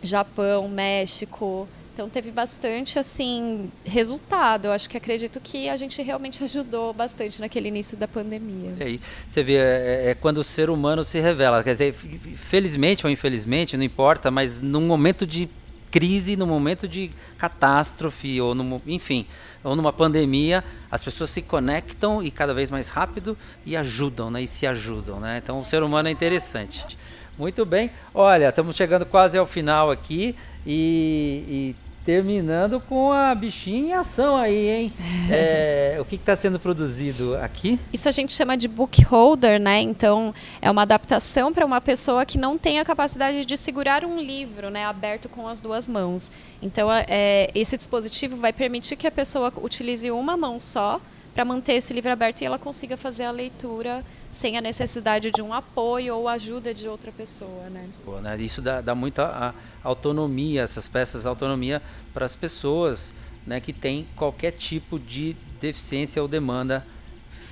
Japão, 0.05 0.69
México. 0.69 1.67
Então 1.99 2.09
teve 2.09 2.31
bastante 2.31 2.97
assim 2.97 3.73
resultado. 3.85 4.67
Eu 4.67 4.71
acho 4.71 4.89
que 4.89 4.97
acredito 4.97 5.41
que 5.41 5.69
a 5.69 5.77
gente 5.77 6.01
realmente 6.01 6.45
ajudou 6.45 6.93
bastante 6.93 7.41
naquele 7.41 7.67
início 7.67 7.99
da 7.99 8.07
pandemia. 8.07 8.73
E 8.79 8.83
aí, 8.85 9.01
você 9.27 9.43
vê, 9.43 9.57
é, 9.57 10.11
é, 10.11 10.15
quando 10.15 10.39
o 10.39 10.45
ser 10.45 10.71
humano 10.71 11.03
se 11.03 11.19
revela. 11.19 11.61
Quer 11.65 11.73
dizer, 11.73 11.93
felizmente 12.37 13.05
ou 13.05 13.11
infelizmente, 13.11 13.77
não 13.77 13.83
importa, 13.83 14.31
mas 14.31 14.61
num 14.61 14.83
momento 14.83 15.27
de 15.27 15.51
crise, 15.91 16.37
num 16.37 16.47
momento 16.47 16.87
de 16.87 17.11
catástrofe, 17.37 18.41
ou 18.41 18.55
num, 18.55 18.81
enfim, 18.87 19.27
ou 19.65 19.75
numa 19.75 19.93
pandemia, 19.93 20.63
as 20.89 21.03
pessoas 21.03 21.31
se 21.31 21.43
conectam 21.43 22.23
e 22.23 22.31
cada 22.31 22.55
vez 22.55 22.71
mais 22.71 22.89
rápido 22.89 23.37
e 23.67 23.77
ajudam, 23.77 24.31
né? 24.31 24.41
E 24.41 24.47
se 24.47 24.69
ajudam, 24.69 25.19
né? 25.19 25.41
Então 25.43 25.59
o 25.59 25.65
ser 25.65 25.83
humano 25.83 26.09
é 26.09 26.13
interessante. 26.13 26.97
Muito 27.37 27.67
bem. 27.67 27.91
Olha, 28.15 28.51
estamos 28.51 28.77
chegando 28.77 29.05
quase 29.05 29.37
ao 29.37 29.47
final 29.47 29.91
aqui 29.91 30.37
e, 30.65 31.75
e 31.75 31.88
terminando 32.09 32.81
com 32.81 33.13
a 33.13 33.35
bichinha 33.35 33.79
em 33.79 33.93
ação 33.93 34.35
aí, 34.35 34.71
hein? 34.71 34.93
É, 35.31 35.99
o 36.01 36.07
que 36.07 36.15
está 36.15 36.35
sendo 36.35 36.59
produzido 36.59 37.37
aqui? 37.37 37.79
Isso 37.93 38.09
a 38.09 38.11
gente 38.11 38.33
chama 38.33 38.57
de 38.57 38.67
book 38.67 39.05
holder, 39.05 39.61
né? 39.61 39.83
Então, 39.83 40.35
é 40.63 40.71
uma 40.71 40.81
adaptação 40.81 41.53
para 41.53 41.67
uma 41.67 41.83
pessoa 41.83 42.25
que 42.25 42.39
não 42.39 42.57
tem 42.57 42.81
a 42.81 42.85
capacidade 42.85 43.45
de 43.45 43.57
segurar 43.59 44.07
um 44.07 44.19
livro, 44.19 44.71
né, 44.71 44.87
aberto 44.87 45.29
com 45.29 45.47
as 45.47 45.61
duas 45.61 45.87
mãos. 45.87 46.33
Então, 46.63 46.89
é, 46.91 47.51
esse 47.55 47.77
dispositivo 47.77 48.39
vai 48.39 48.55
permitir 48.55 48.97
que 48.97 49.07
a 49.07 49.11
pessoa 49.11 49.53
utilize 49.63 50.11
uma 50.11 50.35
mão 50.35 50.59
só 50.59 51.03
para 51.39 51.45
manter 51.45 51.75
esse 51.75 51.95
livro 51.95 52.11
aberto 52.11 52.41
e 52.41 52.45
ela 52.45 52.59
consiga 52.59 52.97
fazer 52.97 53.23
a 53.23 53.31
leitura 53.31 54.05
sem 54.29 54.59
a 54.59 54.61
necessidade 54.61 55.31
de 55.31 55.41
um 55.41 55.55
apoio 55.55 56.17
ou 56.17 56.27
ajuda 56.27 56.75
de 56.75 56.89
outra 56.89 57.13
pessoa, 57.13 57.71
né? 57.71 57.89
né? 58.21 58.37
Isso 58.39 58.61
dá, 58.61 58.81
dá 58.81 58.93
muita 58.93 59.55
autonomia, 59.85 60.63
essas 60.63 60.89
peças 60.89 61.27
autonomia 61.27 61.81
para 62.13 62.25
as 62.25 62.35
pessoas, 62.35 63.15
né, 63.47 63.61
que 63.61 63.73
têm 63.73 64.09
qualquer 64.17 64.51
tipo 64.51 64.99
de 64.99 65.37
deficiência 65.61 66.21
ou 66.21 66.27
demanda 66.27 66.85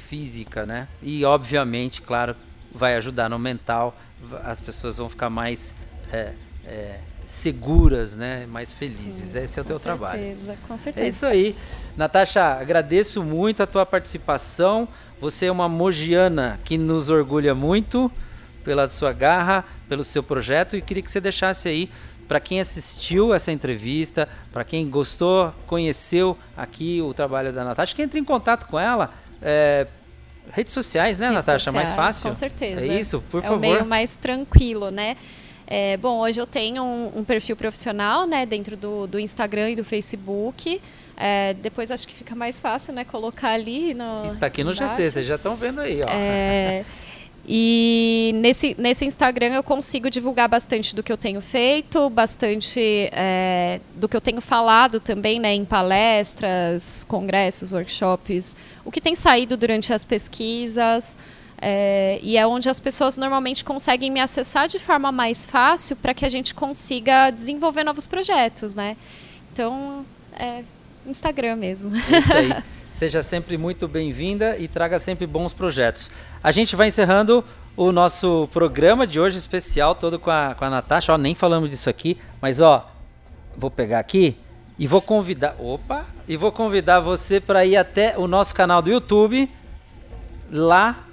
física, 0.08 0.66
né? 0.66 0.88
E 1.00 1.24
obviamente, 1.24 2.02
claro, 2.02 2.34
vai 2.74 2.96
ajudar 2.96 3.28
no 3.28 3.38
mental, 3.38 3.96
as 4.42 4.60
pessoas 4.60 4.96
vão 4.96 5.08
ficar 5.08 5.30
mais 5.30 5.76
é, 6.12 6.32
é, 6.64 6.98
seguras, 7.26 8.16
né? 8.16 8.46
Mais 8.46 8.72
felizes. 8.72 9.30
Sim, 9.30 9.38
Esse 9.40 9.58
é 9.58 9.62
o 9.62 9.64
teu 9.64 9.78
certeza, 9.78 9.98
trabalho. 9.98 10.20
Com 10.20 10.26
certeza, 10.26 10.58
com 10.68 10.78
certeza. 10.78 11.06
É 11.06 11.08
isso 11.08 11.26
aí. 11.26 11.56
Natasha, 11.96 12.42
agradeço 12.42 13.22
muito 13.22 13.62
a 13.62 13.66
tua 13.66 13.84
participação. 13.84 14.88
Você 15.20 15.46
é 15.46 15.52
uma 15.52 15.68
mogiana 15.68 16.60
que 16.64 16.78
nos 16.78 17.10
orgulha 17.10 17.54
muito 17.54 18.10
pela 18.64 18.88
sua 18.88 19.12
garra, 19.12 19.64
pelo 19.88 20.02
seu 20.02 20.22
projeto 20.22 20.76
e 20.76 20.82
queria 20.82 21.02
que 21.02 21.10
você 21.10 21.20
deixasse 21.20 21.68
aí 21.68 21.90
para 22.26 22.40
quem 22.40 22.60
assistiu 22.60 23.32
essa 23.32 23.52
entrevista, 23.52 24.28
para 24.52 24.64
quem 24.64 24.88
gostou, 24.90 25.54
conheceu 25.66 26.36
aqui 26.56 27.00
o 27.00 27.14
trabalho 27.14 27.52
da 27.52 27.64
Natasha, 27.64 27.94
que 27.94 28.02
entre 28.02 28.18
em 28.18 28.24
contato 28.24 28.66
com 28.66 28.78
ela. 28.78 29.14
É, 29.40 29.86
redes 30.52 30.72
sociais, 30.72 31.18
né, 31.18 31.26
redes 31.26 31.46
Natasha? 31.46 31.70
Sociais, 31.70 31.88
mais 31.88 31.96
fácil? 31.96 32.28
Com 32.28 32.34
certeza. 32.34 32.80
É 32.80 32.86
isso, 32.86 33.22
por 33.30 33.38
é 33.38 33.42
favor. 33.42 33.54
É 33.54 33.56
o 33.56 33.60
meio 33.60 33.86
mais 33.86 34.16
tranquilo, 34.16 34.90
né? 34.90 35.16
É, 35.66 35.96
bom, 35.96 36.20
hoje 36.20 36.40
eu 36.40 36.46
tenho 36.46 36.82
um, 36.82 37.18
um, 37.18 37.24
perfil 37.24 37.56
profissional, 37.56 38.26
né, 38.26 38.46
dentro 38.46 38.76
do, 38.76 39.06
do 39.06 39.18
Instagram 39.18 39.70
e 39.70 39.76
do 39.76 39.84
Facebook. 39.84 40.80
É, 41.16 41.54
depois 41.54 41.90
acho 41.90 42.06
que 42.06 42.14
fica 42.14 42.36
mais 42.36 42.60
fácil, 42.60 42.92
né, 42.92 43.04
colocar 43.04 43.50
ali 43.50 43.92
no. 43.92 44.26
Está 44.26 44.46
aqui 44.46 44.62
no 44.62 44.72
embaixo. 44.72 44.94
GC, 44.94 45.10
vocês 45.10 45.26
já 45.26 45.34
estão 45.34 45.56
vendo 45.56 45.80
aí, 45.80 46.02
ó. 46.02 46.06
É, 46.08 46.84
e 47.48 48.32
nesse, 48.34 48.74
nesse 48.76 49.04
Instagram 49.04 49.54
eu 49.54 49.62
consigo 49.62 50.10
divulgar 50.10 50.48
bastante 50.48 50.96
do 50.96 51.02
que 51.02 51.12
eu 51.12 51.16
tenho 51.16 51.40
feito, 51.40 52.10
bastante 52.10 53.08
é, 53.12 53.80
do 53.94 54.08
que 54.08 54.16
eu 54.16 54.20
tenho 54.20 54.40
falado 54.40 54.98
também, 54.98 55.38
né, 55.38 55.54
em 55.54 55.64
palestras, 55.64 57.04
congressos, 57.04 57.72
workshops, 57.72 58.56
o 58.84 58.90
que 58.90 59.00
tem 59.00 59.14
saído 59.14 59.56
durante 59.56 59.92
as 59.92 60.04
pesquisas. 60.04 61.16
É, 61.58 62.18
e 62.22 62.36
é 62.36 62.46
onde 62.46 62.68
as 62.68 62.78
pessoas 62.78 63.16
normalmente 63.16 63.64
conseguem 63.64 64.10
me 64.10 64.20
acessar 64.20 64.68
de 64.68 64.78
forma 64.78 65.10
mais 65.10 65.46
fácil 65.46 65.96
para 65.96 66.12
que 66.12 66.24
a 66.24 66.28
gente 66.28 66.54
consiga 66.54 67.30
desenvolver 67.30 67.82
novos 67.82 68.06
projetos, 68.06 68.74
né? 68.74 68.96
Então, 69.52 70.04
é, 70.38 70.62
Instagram 71.06 71.56
mesmo. 71.56 71.96
É 71.96 72.18
isso 72.18 72.34
aí. 72.34 72.52
Seja 72.90 73.22
sempre 73.22 73.58
muito 73.58 73.86
bem-vinda 73.86 74.56
e 74.56 74.68
traga 74.68 74.98
sempre 74.98 75.26
bons 75.26 75.52
projetos. 75.52 76.10
A 76.42 76.50
gente 76.50 76.74
vai 76.74 76.88
encerrando 76.88 77.44
o 77.76 77.92
nosso 77.92 78.48
programa 78.52 79.06
de 79.06 79.20
hoje 79.20 79.36
especial 79.36 79.94
todo 79.94 80.18
com 80.18 80.30
a, 80.30 80.54
com 80.54 80.64
a 80.64 80.70
Natasha. 80.70 81.12
Ó, 81.12 81.18
nem 81.18 81.34
falamos 81.34 81.68
disso 81.68 81.90
aqui, 81.90 82.18
mas 82.40 82.60
ó, 82.60 82.90
vou 83.54 83.70
pegar 83.70 83.98
aqui 83.98 84.36
e 84.78 84.86
vou 84.86 85.02
convidar. 85.02 85.56
Opa! 85.58 86.06
E 86.26 86.36
vou 86.36 86.50
convidar 86.50 87.00
você 87.00 87.38
para 87.40 87.64
ir 87.66 87.76
até 87.76 88.16
o 88.16 88.26
nosso 88.26 88.54
canal 88.54 88.80
do 88.80 88.90
YouTube. 88.90 89.50
Lá 90.50 91.05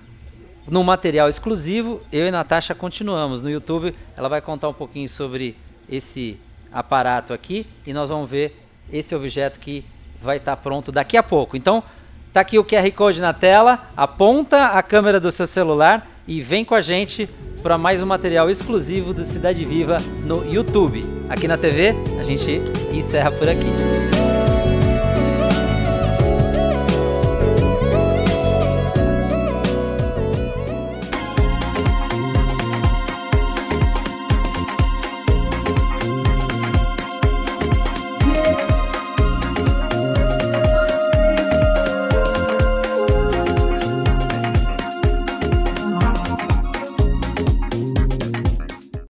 no 0.68 0.84
material 0.84 1.28
exclusivo, 1.28 2.02
eu 2.12 2.28
e 2.28 2.32
Natasha 2.32 2.74
continuamos. 2.74 3.42
No 3.42 3.50
YouTube, 3.50 3.94
ela 4.16 4.30
vai 4.30 4.42
contar 4.42 4.70
um 4.70 4.74
pouquinho 4.74 5.10
sobre 5.10 5.58
esse 5.90 6.40
aparato 6.72 7.34
aqui 7.34 7.68
e 7.86 7.94
nós 7.94 8.10
vamos 8.10 8.30
ver 8.30 8.60
esse 8.92 9.14
objeto 9.14 9.60
que 9.60 9.86
vai 10.22 10.38
estar 10.38 10.56
tá 10.56 10.62
pronto 10.62 10.92
daqui 10.92 11.18
a 11.18 11.24
pouco. 11.24 11.58
Então, 11.58 11.84
tá 12.32 12.42
aqui 12.42 12.58
o 12.58 12.64
QR 12.64 12.90
Code 12.92 13.22
na 13.22 13.34
tela, 13.34 13.92
aponta 13.96 14.68
a 14.68 14.82
câmera 14.82 15.20
do 15.20 15.32
seu 15.32 15.46
celular 15.46 16.08
e 16.28 16.42
vem 16.42 16.64
com 16.64 16.74
a 16.74 16.82
gente 16.82 17.30
para 17.62 17.78
mais 17.78 18.02
um 18.02 18.06
material 18.06 18.50
exclusivo 18.50 19.14
do 19.14 19.24
Cidade 19.24 19.64
Viva 19.64 19.98
no 20.26 20.46
YouTube. 20.46 21.04
Aqui 21.30 21.48
na 21.48 21.58
TV, 21.58 21.94
a 22.20 22.24
gente 22.24 22.62
encerra 22.92 23.32
por 23.32 23.48
aqui. 23.48 24.13